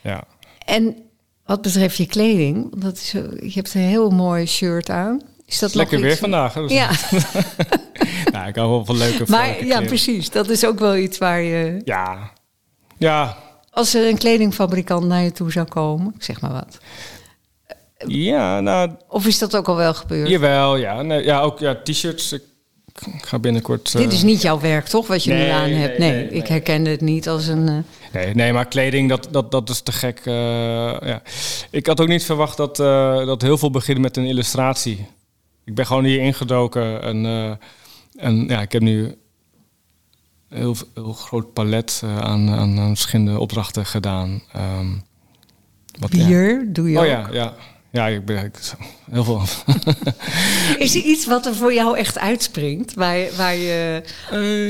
[0.00, 0.24] Ja.
[0.64, 0.96] En
[1.44, 5.20] wat betreft je kleding, dat is, je hebt een heel mooi shirt aan.
[5.46, 6.54] Is dat Lekker weer vandaag.
[6.54, 6.60] Hè?
[6.60, 6.90] Ja,
[8.32, 10.30] Nou, ik hou wel van leuke maar ja, precies.
[10.30, 11.80] Dat is ook wel iets waar je.
[11.84, 12.32] Ja.
[12.96, 13.36] Ja.
[13.76, 16.78] Als er een kledingfabrikant naar je toe zou komen, ik zeg maar wat.
[18.06, 20.28] Ja, nou, Of is dat ook al wel gebeurd?
[20.28, 21.02] jawel, ja.
[21.02, 22.32] Nee, ja, ook ja, t-shirts.
[22.32, 22.42] Ik
[23.24, 23.92] ga binnenkort...
[23.92, 25.06] Dit is eh, niet jouw werk, toch?
[25.06, 25.98] Wat je nu nee, aan hebt.
[25.98, 27.68] nee, Nee, nee, ik herkende het niet als een.
[27.68, 27.74] eh,
[28.12, 30.20] Nee, nee, maar kleding, dat, dat, dat is te gek.
[30.24, 30.34] eh,
[31.08, 31.22] ja.
[31.70, 35.06] Ik had ook niet verwacht dat, eh, dat heel veel beginnen met een illustratie.
[35.64, 37.50] Ik ben gewoon hier ingedoken en, eh,
[38.26, 39.14] en ja, ik heb nu
[40.56, 44.42] heel, heel groot palet eh, aan, aan, aan verschillende opdrachten gedaan.
[44.52, 44.86] Ehm,
[45.98, 46.26] wat, ja.
[46.26, 47.08] bier doe je Oh ook.
[47.08, 47.54] ja, ja.
[47.90, 48.58] Ja, ik ben ik,
[49.10, 49.42] heel veel.
[50.84, 52.94] Is er iets wat er voor jou echt uitspringt?
[52.94, 54.02] Waar, je- waar je,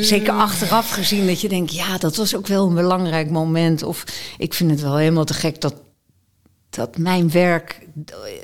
[0.04, 1.74] zeker achteraf gezien, dat je denkt...
[1.74, 3.82] ja, dat was ook wel een belangrijk moment.
[3.82, 4.04] Of
[4.38, 5.74] ik vind het wel helemaal te gek dat,
[6.70, 7.86] dat mijn werk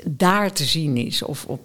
[0.05, 1.23] daar te zien is.
[1.23, 1.61] Of op,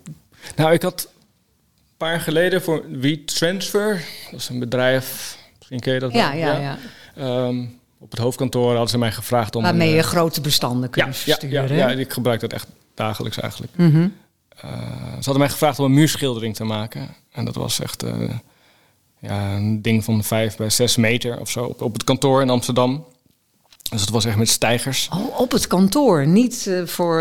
[0.56, 5.37] Nou, ik had een paar jaar geleden voor WeTransfer, dat is een bedrijf,
[5.70, 6.38] misschien ken je dat ja, wel.
[6.38, 6.78] ja, ja.
[7.16, 7.64] Ehm,
[7.98, 9.62] op het hoofdkantoor hadden ze mij gevraagd om...
[9.62, 11.76] Waarmee een, je eh, grote bestanden kunt ja, versturen.
[11.76, 13.72] ja, ja, ik gebruik dat echt dagelijks eigenlijk.
[13.76, 14.08] Mhm.
[14.48, 14.70] Eh,
[15.08, 17.08] ze hadden mij gevraagd om een muurschildering te maken.
[17.32, 18.30] En dat was echt eh,
[19.18, 22.50] ja, een ding van vijf bij zes meter of zo op, op het kantoor in
[22.50, 23.04] Amsterdam.
[23.90, 25.08] Dus het was echt met stijgers.
[25.12, 27.20] Oh, op het kantoor, niet voor...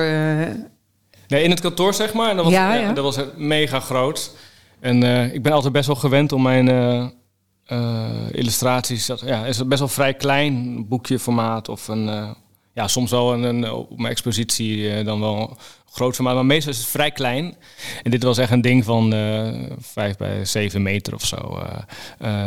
[1.27, 2.29] Nee, in het kantoor zeg maar.
[2.29, 4.31] En dat was, Ja, dat was mega groot.
[4.79, 6.67] En ik ben altijd best wel gewend om mijn
[7.67, 9.05] eh, illustraties...
[9.05, 12.09] Dat, ja, is het best wel vrij klein, een boekje formaat of een...
[12.09, 12.29] eh,
[12.73, 15.57] ja, soms wel een, een, op mijn expositie eh, dan wel
[15.91, 16.35] groot formaat.
[16.35, 17.55] Maar meestal is het vrij klein.
[18.03, 19.11] En dit was echt een ding van
[19.79, 21.63] vijf bij zeven meter of zo.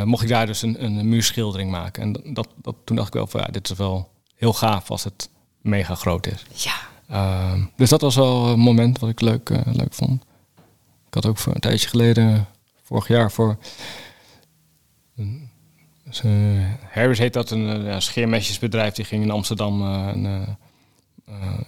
[0.04, 2.02] mocht ik daar dus een, een muurschildering maken.
[2.02, 5.04] En dat, dat, toen dacht ik wel van ja, dit is wel heel gaaf als
[5.04, 5.28] het
[5.60, 6.44] mega groot is.
[6.54, 6.74] ja,
[7.10, 10.22] Ehm, dus dat was wel een moment wat ik leuk, leuk vond.
[11.08, 12.46] Ik had ook voor een tijdje geleden,
[12.82, 13.56] vorig jaar, voor.
[15.20, 15.48] Een-
[16.04, 16.30] dus, eh,
[16.92, 18.94] Harris heet dat, een eh, ja, scheermesjesbedrijf.
[18.94, 20.24] Die ging in Amsterdam eh, een,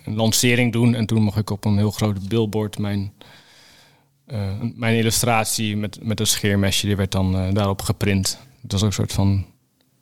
[0.05, 0.95] een lancering doen.
[0.95, 3.13] En toen mocht ik op een heel groot billboard mijn,
[4.75, 8.39] mijn illustratie met, met een scheermesje, die werd dan daarop geprint.
[8.61, 9.47] Dat was ook een soort van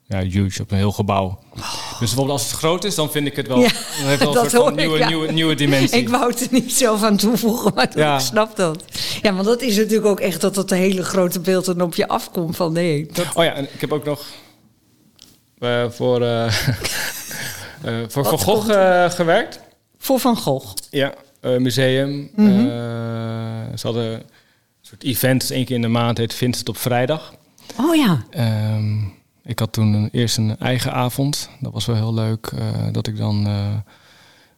[0.06, 1.38] ja, huge op een heel gebouw.
[1.54, 3.58] Dus bijvoorbeeld als het groot is, dan vind ik het wel.
[3.60, 5.06] Ja, dan heeft wel een soort van hoor ik, nieuwe, ja.
[5.08, 5.98] nieuwe, nieuwe dimensie.
[5.98, 8.14] ik wou het er niet zo van toevoegen, maar Ja.
[8.14, 8.84] ik snap dat.
[9.22, 12.08] Ja, want dat is natuurlijk ook echt dat dat hele grote beeld dan op je
[12.08, 13.06] afkomt van nee.
[13.12, 14.26] Dat, Oh ja, en ik heb ook nog
[15.58, 16.46] eh, voor, eh
[17.82, 19.60] eh, voor Van Gogh gewerkt.
[19.98, 20.74] voor Van Gogh.
[20.90, 22.30] Ja, museum.
[22.34, 22.64] Mhm.
[23.76, 24.22] Ze hadden een
[24.80, 27.34] soort event, dus één keer in de maand, heet Vincent op vrijdag.
[27.76, 28.24] Oh ja.
[28.30, 28.98] Ehm,
[29.44, 31.48] ik had toen een, eerst een eigen avond.
[31.60, 32.50] Dat was wel heel leuk.
[32.92, 33.48] dat ik dan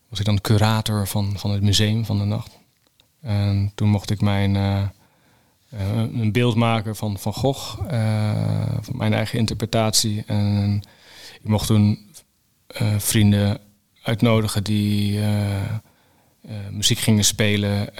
[0.09, 2.59] was ik dan curator van, van het museum van de nacht.
[3.23, 4.83] En toen mocht ik mijn eh,
[5.69, 10.25] eh, een beeld maken van Van Gogh, eh, van mijn eigen interpretatie.
[10.27, 10.83] En
[11.43, 12.11] ik mocht toen
[12.99, 13.61] vrienden
[14.03, 15.21] uitnodigen die
[16.71, 17.97] muziek gingen spelen.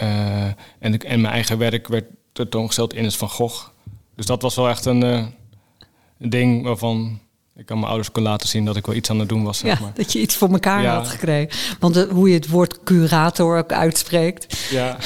[0.79, 3.69] en, en mijn eigen werk werd tentoongesteld in het Van Gogh.
[4.17, 7.21] Dus dat was wel echt een, een ding waarvan
[7.57, 9.59] ik aan mijn ouders kon laten zien dat ik wel iets aan het doen was.
[9.59, 9.93] Zeg Ja, maar.
[9.95, 10.95] dat je iets voor elkaar Ja.
[10.95, 11.59] had gekregen.
[11.81, 14.69] Want de- hoe je het woord curator ook uitspreekt.
[14.71, 14.97] ja.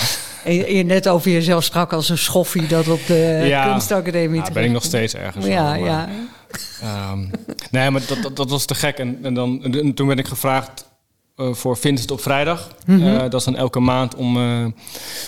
[0.44, 3.64] En je, je net over jezelf sprak als een schoffie dat op de Ja.
[3.70, 5.46] kunstacademie Ja, ben ik nog steeds ergens.
[5.46, 6.08] Ja, maar, ja.
[6.80, 7.18] ehm,
[7.70, 8.98] nee, maar dat, dat, dat was te gek.
[8.98, 10.88] En, en, dan, en toen werd ik gevraagd
[11.36, 12.68] eh, voor Vincent op vrijdag.
[12.86, 13.02] Mhm.
[13.06, 14.66] Eh, dat is dan elke maand om, eh,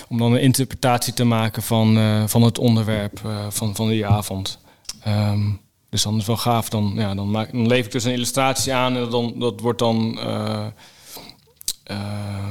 [0.09, 4.05] om dan een interpretatie te maken van, eh, van het onderwerp eh, van, van die
[4.05, 4.59] avond.
[5.03, 5.39] Ehm,
[5.89, 6.69] dus dan is wel gaaf.
[6.69, 9.79] Dan, ja, dan, maak, dan leef ik dus een illustratie aan en dan, dat wordt
[9.79, 10.67] dan eh,
[11.83, 12.49] eh,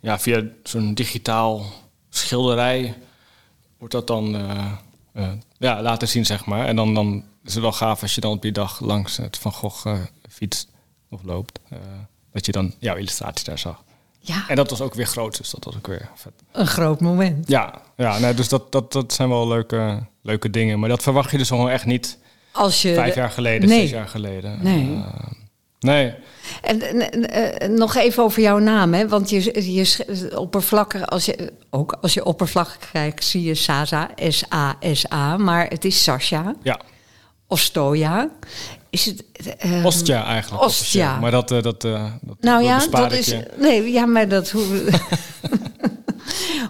[0.00, 1.64] ja, via zo'n digitaal
[2.08, 2.94] schilderij
[3.78, 4.36] wordt dat dan
[5.14, 5.28] eh,
[5.58, 6.66] ja, laten zien, zeg maar.
[6.66, 9.38] En dan, dan is het wel gaaf als je dan op je dag langs het
[9.38, 9.86] Van Gogh
[10.28, 10.68] fietst
[11.10, 11.60] of loopt.
[12.32, 13.82] dat je dan jouw illustratie daar zag.
[14.18, 16.32] ja, En dat was ook weer groot, dus dat was ook weer vet.
[16.52, 17.48] een groot moment.
[17.48, 20.78] Ja, ja nee, dus dat, dat, dat zijn wel leuke, leuke dingen.
[20.80, 22.18] Maar dat verwacht je dus gewoon echt niet
[22.52, 23.80] Als je vijf jaar geleden, Nee.
[23.80, 24.58] zes jaar geleden.
[24.62, 24.94] Nee.
[24.94, 25.30] Eh,
[25.80, 26.14] nee.
[26.62, 26.80] En,
[27.12, 29.08] en, eh, nog even over jouw naam, hè?
[29.08, 35.36] want je, je oppervlakkig, als je, ook als je oppervlakkig kijkt, zie je Sasa, S-A-S-A,
[35.36, 36.80] maar het is Sasha, Ja,
[37.46, 38.28] Ostoja.
[38.90, 39.24] Is het...
[39.58, 40.62] eh, Ostja eigenlijk.
[40.64, 41.18] Ostja.
[41.18, 43.26] Maar dat, eh, dat, eh, dat, Nou ja, dat is.
[43.26, 43.46] je.
[43.56, 44.50] Nee, ja, maar dat.
[44.50, 44.66] Hoe,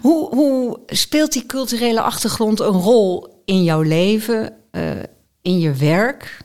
[0.03, 4.91] hoe, hoe speelt die culturele achtergrond een rol in jouw leven, eh,
[5.43, 6.39] in je werk?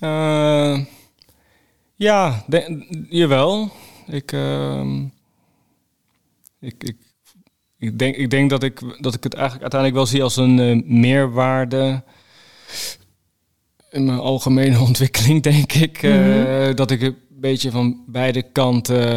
[0.00, 0.78] Eh,
[1.94, 3.70] ja, de- jawel.
[4.06, 5.02] Ik, ehm,
[6.60, 6.96] ik, ik,
[7.78, 10.58] ik, denk, ik denk dat ik, dat ik het eigenlijk uiteindelijk wel zie als een
[10.58, 12.02] eh, meerwaarde
[13.90, 16.02] in mijn algemene ontwikkeling, denk ik.
[16.02, 19.08] eh, dat ik beetje van beide kanten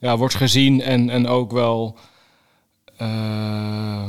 [0.00, 1.98] ja, wordt gezien en, en ook wel
[2.96, 4.08] eh,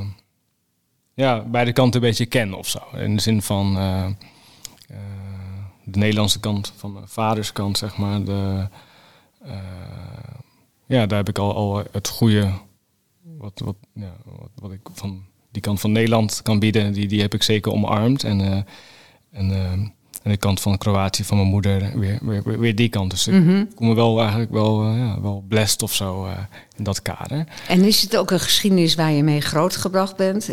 [1.17, 2.79] ja, beide kanten een beetje ken of zo.
[2.95, 4.97] In de zin van eh, eh,
[5.83, 8.23] de Nederlandse kant, van mijn vaders kant, zeg maar.
[8.23, 8.67] De,
[9.41, 9.53] eh,
[10.85, 12.51] ja, daar heb ik al, al het goede,
[13.21, 17.21] wat, wat, ja, wat, wat ik van die kant van Nederland kan bieden, die, die
[17.21, 18.23] heb ik zeker omarmd.
[18.23, 18.65] En,
[19.31, 19.93] en,
[20.23, 23.11] en de kant van Kroatië van mijn moeder, weer, weer, die kant.
[23.11, 23.63] Dus ik Mhm.
[23.75, 26.31] voel me wel eigenlijk wel, eh, ja, wel blessed of zo eh,
[26.75, 27.47] in dat kader.
[27.67, 30.49] En is het ook een geschiedenis waar je mee grootgebracht bent?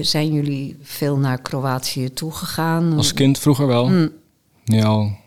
[0.00, 2.92] Zijn jullie veel naar Kroatië toegegaan?
[2.96, 3.88] Als kind vroeger wel.
[3.88, 4.10] Mm.
[4.64, 5.20] Nu al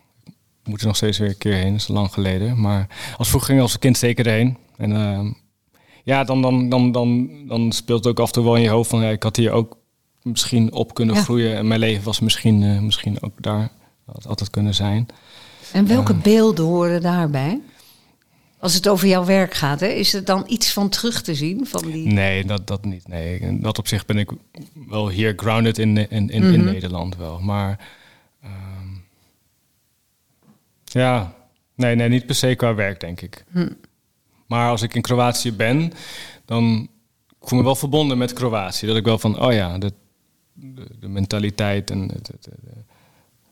[0.64, 2.62] ik moet er nog steeds weer een keer heen, dat is lang geleden.
[2.62, 4.58] Maar als vroeger ging als kind zeker heen.
[4.78, 5.32] En ehm,
[6.04, 8.70] ja, dan, dan, dan, dan, dan speelt het ook af en toe wel in je
[8.70, 9.02] hoofd van...
[9.02, 9.78] Ja, ik had hier ook
[10.26, 11.22] misschien op kunnen Ja.
[11.22, 11.56] groeien.
[11.56, 13.70] En mijn leven was misschien, eh, misschien ook daar.
[14.06, 15.08] Had altijd kunnen zijn.
[15.74, 17.62] En welke beelden horen daarbij?
[18.60, 21.68] Als het over jouw werk gaat, hè, is er dan iets van terug te zien?
[21.68, 22.08] Van die...
[22.08, 23.08] Nee, dat, dat niet.
[23.08, 24.32] Nee, in dat op zich ben ik
[24.88, 26.72] wel hier grounded in, in, in, in Mhm.
[26.72, 27.40] Nederland wel.
[27.40, 27.80] Maar
[28.44, 28.88] ehm,
[30.84, 31.34] ja,
[31.76, 33.44] nee, nee, niet per se qua werk, denk ik.
[33.52, 33.70] Hm.
[34.48, 35.94] Maar als ik in Kroatië ben,
[36.46, 36.90] dan
[37.42, 38.86] ik voel me wel verbonden met Kroatië.
[38.88, 39.94] Dat ik wel van, oh ja, de,
[40.56, 42.48] de, de mentaliteit en het, het,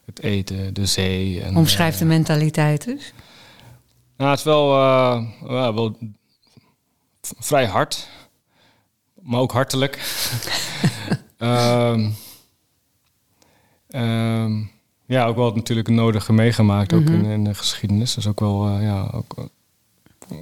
[0.06, 1.42] het, eten, de zee.
[1.42, 3.14] En, Omschrijf de eh, mentaliteit dus.
[4.18, 5.98] nou, het is wel, eh, wel
[7.22, 8.08] vrij hard,
[9.22, 9.96] maar ook hartelijk.
[11.38, 12.10] Ehm,
[13.88, 14.62] ehm,
[15.06, 17.14] ja, ook wel natuurlijk het nodige meegemaakt, ook Mhm.
[17.14, 18.14] in, in de geschiedenis.
[18.14, 19.36] Dus ook wel, eh, ja, ook,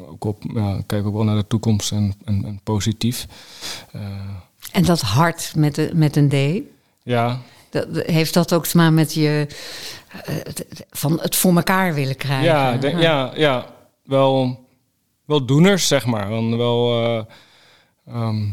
[0.08, 3.28] ook op, ja, kijk ook wel naar de toekomst en, en, en positief.
[3.92, 4.02] Eh,
[4.72, 6.62] En dat hart met, de, met een D,
[7.04, 9.48] ja, dat, heeft dat ook te maken met je
[10.26, 10.36] eh,
[10.90, 12.46] van het voor elkaar willen krijgen?
[12.46, 13.66] Ja, denk- ja, ja,
[14.04, 14.60] wel,
[15.26, 16.30] wel doeners, zeg maar.
[16.30, 17.26] Dan wel, eh,
[18.08, 18.50] ehm,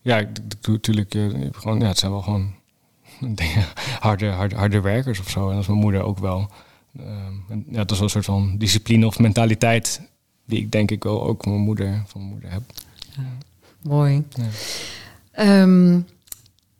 [0.00, 0.28] ja, ik
[0.60, 2.54] doe natuurlijk eh, gewoon, ja, het zijn wel gewoon
[3.34, 3.64] dingen,
[4.00, 5.46] harde, harde, harde werkers of zo.
[5.46, 6.50] En dat is mijn moeder ook wel.
[7.48, 10.00] En, ja, dat is wel een soort van discipline of mentaliteit
[10.44, 12.62] die ik denk ik wel ook van mijn moeder, van mijn moeder heb.
[13.82, 14.24] Mooi.
[14.30, 14.44] Ja.
[15.32, 16.00] Ehm,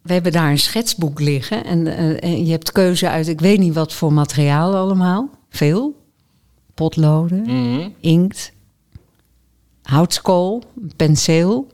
[0.03, 3.59] we hebben daar een schetsboek liggen en, eh, en je hebt keuze uit, ik weet
[3.59, 5.30] niet wat voor materiaal allemaal.
[5.48, 5.98] Veel.
[6.74, 7.88] Potloden, Mhm.
[8.01, 8.53] inkt,
[9.82, 10.62] houtskool,
[10.96, 11.66] penseel.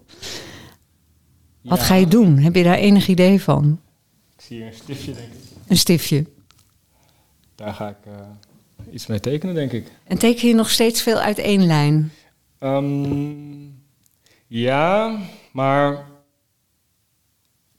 [1.63, 1.85] Wat Ja.
[1.85, 2.39] ga je doen?
[2.39, 3.81] Heb je daar enig idee van?
[4.37, 5.41] Ik zie hier een stiftje, denk ik.
[5.67, 6.27] Een stiftje.
[7.55, 9.87] Daar ga ik eh, iets mee tekenen, denk ik.
[10.05, 12.13] En teken je nog steeds veel uit één lijn?
[12.59, 13.05] Ehm,
[14.47, 15.19] ja,
[15.53, 16.07] maar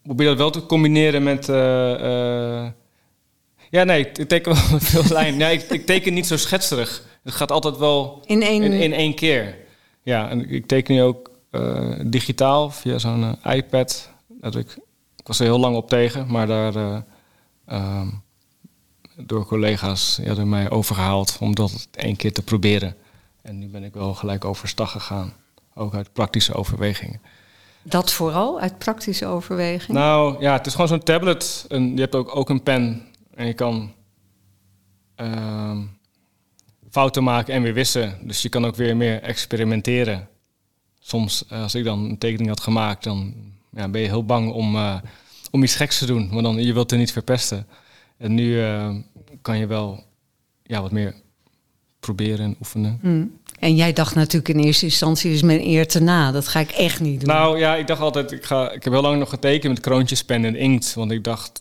[0.03, 1.49] probeer dat wel te combineren met.
[1.49, 2.71] eh, eh,
[3.69, 5.37] ja, nee, ik teken wel veel lijn.
[5.37, 7.03] Ja, ik, ik teken niet zo schetserig.
[7.23, 8.63] Het gaat altijd wel In één...
[8.63, 9.57] in, in één keer.
[10.03, 14.09] Ja, en ik teken nu ook eh, digitaal via zo'n iPad.
[14.27, 14.71] Dat ik,
[15.17, 16.97] ik was er heel lang op tegen, maar daar eh,
[17.65, 18.07] ehm,
[19.15, 22.95] door collega's ja, door mij overgehaald om dat één keer te proberen.
[23.41, 25.33] En nu ben ik wel gelijk overstag gegaan.
[25.77, 27.21] Ook uit praktische overwegingen.
[27.83, 29.97] Dat vooral, uit praktische overweging?
[29.97, 31.65] Nou ja, het is gewoon zo'n tablet.
[31.69, 33.05] En je hebt ook, ook een pen.
[33.35, 33.93] En je kan
[35.15, 35.81] ehm,
[36.89, 38.17] fouten maken en weer wissen.
[38.21, 40.27] Dus je kan ook weer meer experimenteren.
[40.99, 43.33] Soms, eh, als ik dan een tekening had gemaakt, dan
[43.71, 44.97] ja, ben je heel bang om, eh,
[45.51, 46.29] om iets geks te doen.
[46.31, 47.67] Maar dan, je wilt er niet verpesten.
[48.17, 48.95] En nu eh,
[49.41, 50.03] kan je wel
[50.63, 51.15] ja, wat meer
[51.99, 52.99] proberen en oefenen.
[53.01, 53.25] Hm.
[53.59, 56.31] En jij dacht natuurlijk in eerste instantie is mijn eer te na.
[56.31, 57.29] Dat ga ik echt niet doen.
[57.29, 60.23] Nou ja, ik dacht altijd, ik, ga, ik heb heel lang nog getekend met kroontjes,
[60.23, 60.93] pen en inkt.
[60.93, 61.59] Want ik dacht,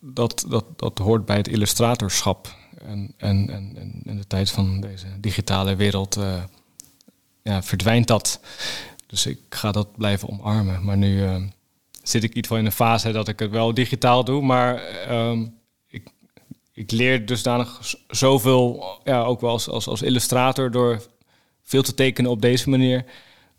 [0.00, 2.54] dat, dat, dat hoort bij het illustratorschap.
[2.86, 6.42] En, en, en, en in de tijd van deze digitale wereld eh,
[7.42, 8.40] ja, verdwijnt dat.
[9.06, 10.84] Dus ik ga dat blijven omarmen.
[10.84, 11.42] Maar nu eh,
[12.02, 14.42] zit ik iets van in een fase dat ik het wel digitaal doe.
[14.42, 15.46] Maar ehm,
[15.86, 16.08] ik,
[16.72, 21.02] ik leer dusdanig zoveel, ja, ook wel als, als, als illustrator, door
[21.62, 23.04] veel te tekenen op deze manier.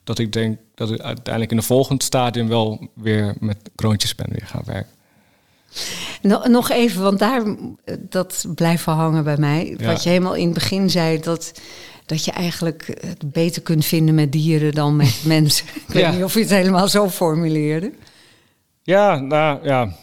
[0.03, 4.45] Dat ik denk dat ik uiteindelijk in de volgende stadium wel weer met kroontjespen weer
[4.47, 4.91] ga werken.
[6.21, 7.55] No- nog even, want daar,
[7.99, 9.75] dat blijft hangen bij mij.
[9.77, 9.85] Ja.
[9.85, 11.61] Wat je helemaal in het begin zei, dat,
[12.05, 15.67] dat je eigenlijk het beter kunt vinden met dieren dan met mensen.
[15.75, 16.11] Ik weet Ja.
[16.11, 17.93] niet of je het helemaal zo formuleerde.
[18.83, 19.95] Ja, nou ja,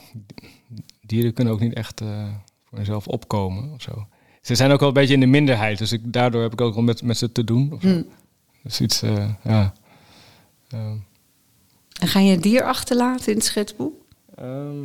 [1.01, 2.29] dieren kunnen ook niet echt eh,
[2.65, 4.07] voor zichzelf opkomen of zo.
[4.49, 6.75] Ze zijn ook wel een beetje in de minderheid, dus ik, daardoor heb ik ook
[6.75, 7.73] wel met, met ze te doen.
[7.73, 7.89] Of zo.
[7.89, 8.03] Hm.
[8.63, 9.73] Dus iets, eh, ja.
[10.71, 10.97] Ehm,
[12.01, 13.95] En ga je een dier achterlaten in het schetsboek?
[14.37, 14.77] ehm,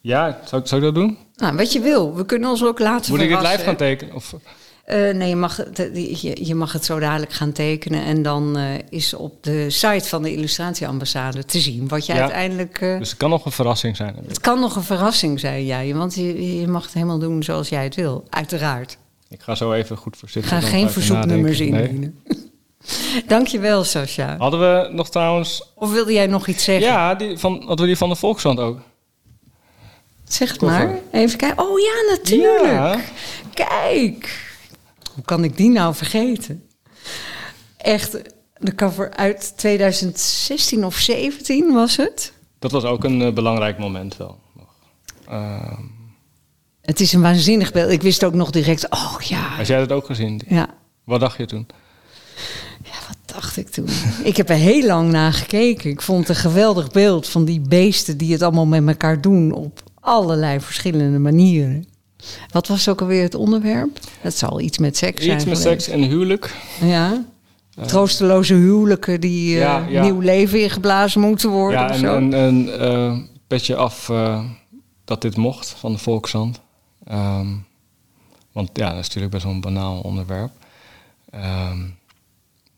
[0.00, 1.18] Ja, zou, zou ik dat doen?
[1.36, 2.14] Nou, wat je wil.
[2.14, 4.14] We kunnen ons ook laten Moet ik het live gaan tekenen?
[4.14, 4.34] Of,
[4.84, 8.04] Eh, nee, je mag, het, je, je mag het zo dadelijk gaan tekenen.
[8.04, 12.20] En dan eh, is op de site van de illustratieambassade te zien wat je Ja.
[12.20, 12.80] uiteindelijk...
[12.80, 14.16] eh, dus het kan nog een verrassing zijn.
[14.26, 15.92] het kan nog een verrassing zijn, ja.
[15.92, 18.24] Want je, je mag het helemaal doen zoals jij het wil.
[18.30, 18.98] Uiteraard.
[19.28, 21.80] Ik ga zo even goed voor Ik ga geen verzoeknummers nadenken.
[21.80, 21.88] Nee.
[21.88, 22.20] indienen.
[23.26, 24.36] Dankjewel, Sascha.
[24.38, 25.72] Hadden we nog trouwens...
[25.74, 26.86] Of wilde jij nog iets zeggen?
[26.86, 28.78] Ja, die van, hadden we die van de Volkskrant ook?
[30.24, 30.86] Zeg het Koffer.
[30.86, 30.98] maar.
[31.12, 31.64] Even kijken.
[31.64, 32.64] Oh ja, natuurlijk.
[32.64, 33.00] Ja.
[33.54, 34.50] Kijk.
[35.14, 36.62] Hoe kan ik die nou vergeten?
[37.76, 38.12] Echt,
[38.58, 42.32] de cover uit 2016 of 17 was het.
[42.58, 44.38] Dat was ook een eh, belangrijk moment wel.
[45.28, 45.82] Ehm,
[46.82, 47.90] Het is een waanzinnig beeld.
[47.90, 49.40] Ik wist ook nog direct, oh ja.
[49.40, 50.40] had jij dat ook gezien?
[50.48, 51.66] Ja, Wat dacht je toen?
[52.84, 53.88] ja wat dacht ik toen?
[54.24, 55.90] ik heb er heel lang naar gekeken.
[55.90, 59.52] Ik vond het een geweldig beeld van die beesten die het allemaal met elkaar doen
[59.52, 61.84] op allerlei verschillende manieren.
[62.50, 63.98] Wat was ook alweer het onderwerp?
[64.20, 65.36] Het zal iets met seks zijn.
[65.36, 65.84] Iets met geweest.
[65.84, 66.54] seks en huwelijk.
[66.80, 67.24] Ja.
[67.86, 70.02] Troosteloze huwelijken die eh, Ja, ja.
[70.02, 71.80] nieuw leven ingeblazen moeten worden.
[71.80, 72.16] Ja, en zo.
[72.16, 73.16] een, een eh,
[73.46, 74.44] petje af eh,
[75.04, 76.60] dat dit mocht van de Volkshand.
[77.06, 77.46] Ehm,
[78.52, 80.50] want ja, dat is natuurlijk best wel een banaal onderwerp.
[81.30, 81.78] Ehm,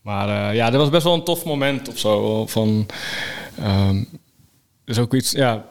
[0.01, 2.45] maar eh, ja, dat was best wel een tof moment of zo.
[2.47, 2.85] Van,
[3.59, 4.03] ehm
[4.85, 5.65] dus ook iets, ja.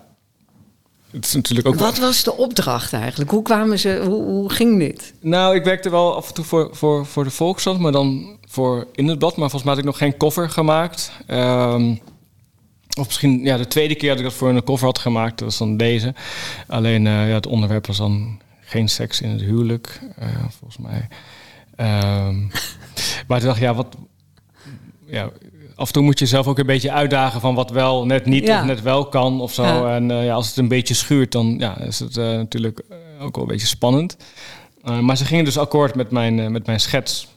[1.14, 1.74] Het is natuurlijk ook.
[1.74, 3.30] Wat was de opdracht eigenlijk?
[3.30, 4.02] Hoe kwamen ze?
[4.06, 5.14] Hoe, hoe ging dit?
[5.20, 8.86] Nou, ik werkte wel af en toe voor, voor, voor de Volkskrant, maar dan voor
[8.92, 9.36] in het blad.
[9.36, 11.12] Maar volgens mij had ik nog geen cover gemaakt.
[11.26, 11.94] Ehm,
[12.98, 15.48] of misschien ja, de tweede keer dat ik dat voor een cover had gemaakt, dat
[15.48, 16.14] was dan deze.
[16.66, 21.08] Alleen eh, ja, het onderwerp was dan geen seks in het huwelijk, eh, volgens mij.
[21.76, 22.40] Ehm,
[23.28, 23.96] maar toen dacht ik, ja, wat...
[25.06, 25.30] Ja,
[25.74, 28.46] af en toe moet je zelf ook een beetje uitdagen van wat wel net niet
[28.46, 28.60] Ja.
[28.60, 29.62] of net wel kan of zo.
[29.62, 29.94] Ja.
[29.94, 32.96] En eh, ja, als het een beetje schuurt, dan ja, is het eh, natuurlijk eh,
[33.24, 34.16] ook wel een beetje spannend.
[34.84, 37.28] Uh, maar ze gingen dus akkoord met mijn, met mijn schets.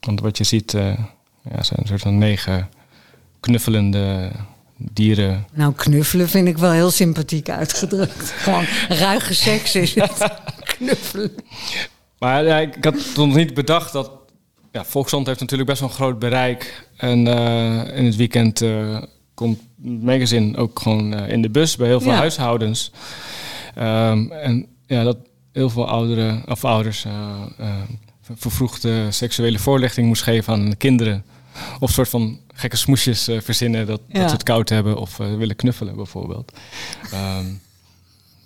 [0.00, 2.68] Want wat je ziet, ja, zijn een soort van negen
[3.40, 4.30] knuffelende
[4.76, 5.46] dieren.
[5.52, 8.30] Nou, knuffelen vind ik wel heel sympathiek uitgedrukt.
[8.42, 10.32] Gewoon ruige seks is het.
[10.76, 11.34] knuffelen.
[12.18, 14.10] Maar ik had nog niet bedacht dat...
[14.72, 16.85] Ja, heeft natuurlijk best wel een groot bereik.
[16.96, 18.64] En uh, in het weekend
[19.34, 22.16] komt het magazine ook gewoon in de bus bij heel veel Ja.
[22.18, 22.90] huishoudens.
[23.78, 25.16] Um, en ja, dat
[25.52, 27.06] heel veel ouderen, of ouders
[28.34, 31.24] vervroegde seksuele voorlichting moest geven aan de kinderen.
[31.74, 34.18] Of een soort van gekke smoesjes uh, verzinnen dat, Ja.
[34.18, 36.52] dat ze het koud hebben of uh, willen knuffelen bijvoorbeeld.
[37.38, 37.60] Um,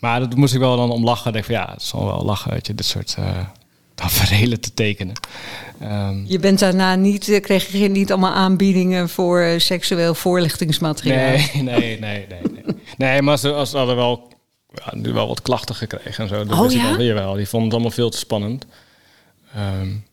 [0.01, 1.27] maar dat moest ik wel dan om lachen.
[1.27, 3.39] Ik denk van ja, het zal wel lachen dat je dit soort uh,
[4.01, 5.15] tafereelen te tekenen.
[5.83, 11.31] Um, Je bent daarna niet, eh, kreeg je niet allemaal aanbiedingen voor eh, seksueel voorlichtingsmateriaal?
[11.31, 12.65] nee, nee, nee, nee, nee.
[12.97, 14.29] Nee, maar ze, hadden wel,
[14.75, 16.45] ja, wel wat klachten gekregen en zo.
[16.45, 16.97] Dat Oh, ja?
[16.97, 18.67] wel, jawel, die vonden het allemaal veel te spannend.
[19.57, 20.05] Um,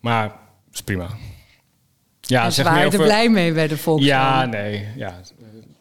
[0.00, 0.32] maar
[0.72, 1.08] is prima.
[2.20, 4.22] Ja, En ze zeg waren er blij mee bij de Volkskrant.
[4.22, 5.20] Ja, nee, ja.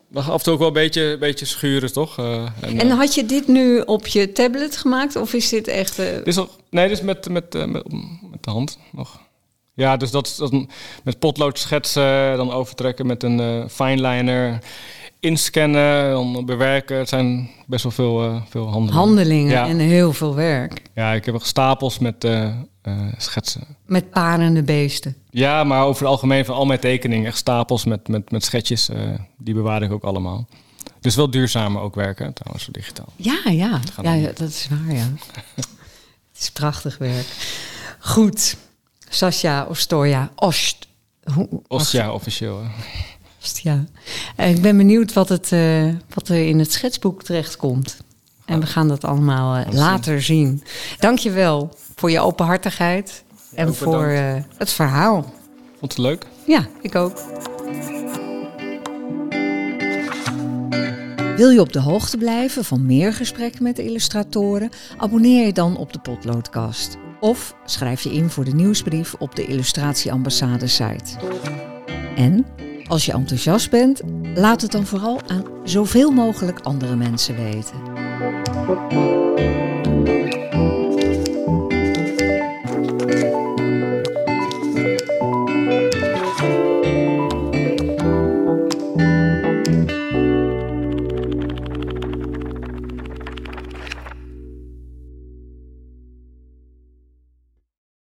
[0.07, 2.19] Mag af en toe ook wel een beetje, beetje schuren, toch?
[2.19, 5.15] Uh, en, En had je dit nu op je tablet gemaakt?
[5.15, 5.99] Of is dit echt...
[5.99, 7.91] eh, dit is nog, nee, is met, met, uh, met,
[8.31, 9.21] met de hand nog.
[9.73, 10.51] Ja, dus dat is dat,
[11.03, 14.59] met potlood schetsen, dan overtrekken met een uh, fineliner,
[15.19, 16.97] inscannen, dan bewerken.
[16.97, 18.93] Het zijn best wel veel, uh, veel handelingen.
[18.93, 19.67] handelingen Ja.
[19.67, 20.81] en heel veel werk.
[20.95, 22.27] Ja, ik heb nog stapels met
[23.17, 23.63] schetsen.
[23.85, 25.15] Met parende beesten.
[25.29, 28.89] Ja, maar over het algemeen van al mijn tekeningen, echt stapels met, met, met schetsjes,
[29.37, 30.47] die bewaar ik ook allemaal.
[31.03, 33.13] Dus wel duurzamer ook werken, trouwens, digitaal.
[33.15, 33.79] Ja, ja.
[34.01, 35.07] ja dat is waar, ja.
[36.43, 37.25] Is prachtig werk.
[37.99, 38.55] Goed.
[39.09, 40.31] Sascha Ostoja.
[40.35, 40.87] Ost.
[41.67, 42.61] Ostia, officieel.
[42.63, 42.67] hè.
[43.41, 43.83] Ostja.
[44.35, 47.97] Eh, Ik ben benieuwd wat, het, eh, wat er in het schetsboek terechtkomt.
[48.45, 50.63] En we gaan dat allemaal eh, later zien.
[50.99, 53.23] Dank je wel voor je openhartigheid.
[53.55, 54.07] En voor
[54.57, 55.33] het verhaal.
[55.79, 56.25] Vond het leuk?
[56.47, 57.17] Ja, ik ook.
[61.35, 64.69] Wil je op de hoogte blijven van meer gesprekken met illustratoren?
[64.97, 66.97] Abonneer je dan op de Potloodcast.
[67.19, 71.17] Of schrijf je in voor de nieuwsbrief op de Illustratieambassade site.
[72.15, 72.45] En
[72.87, 74.01] als je enthousiast bent,
[74.35, 77.91] laat het dan vooral aan zoveel mogelijk andere mensen weten.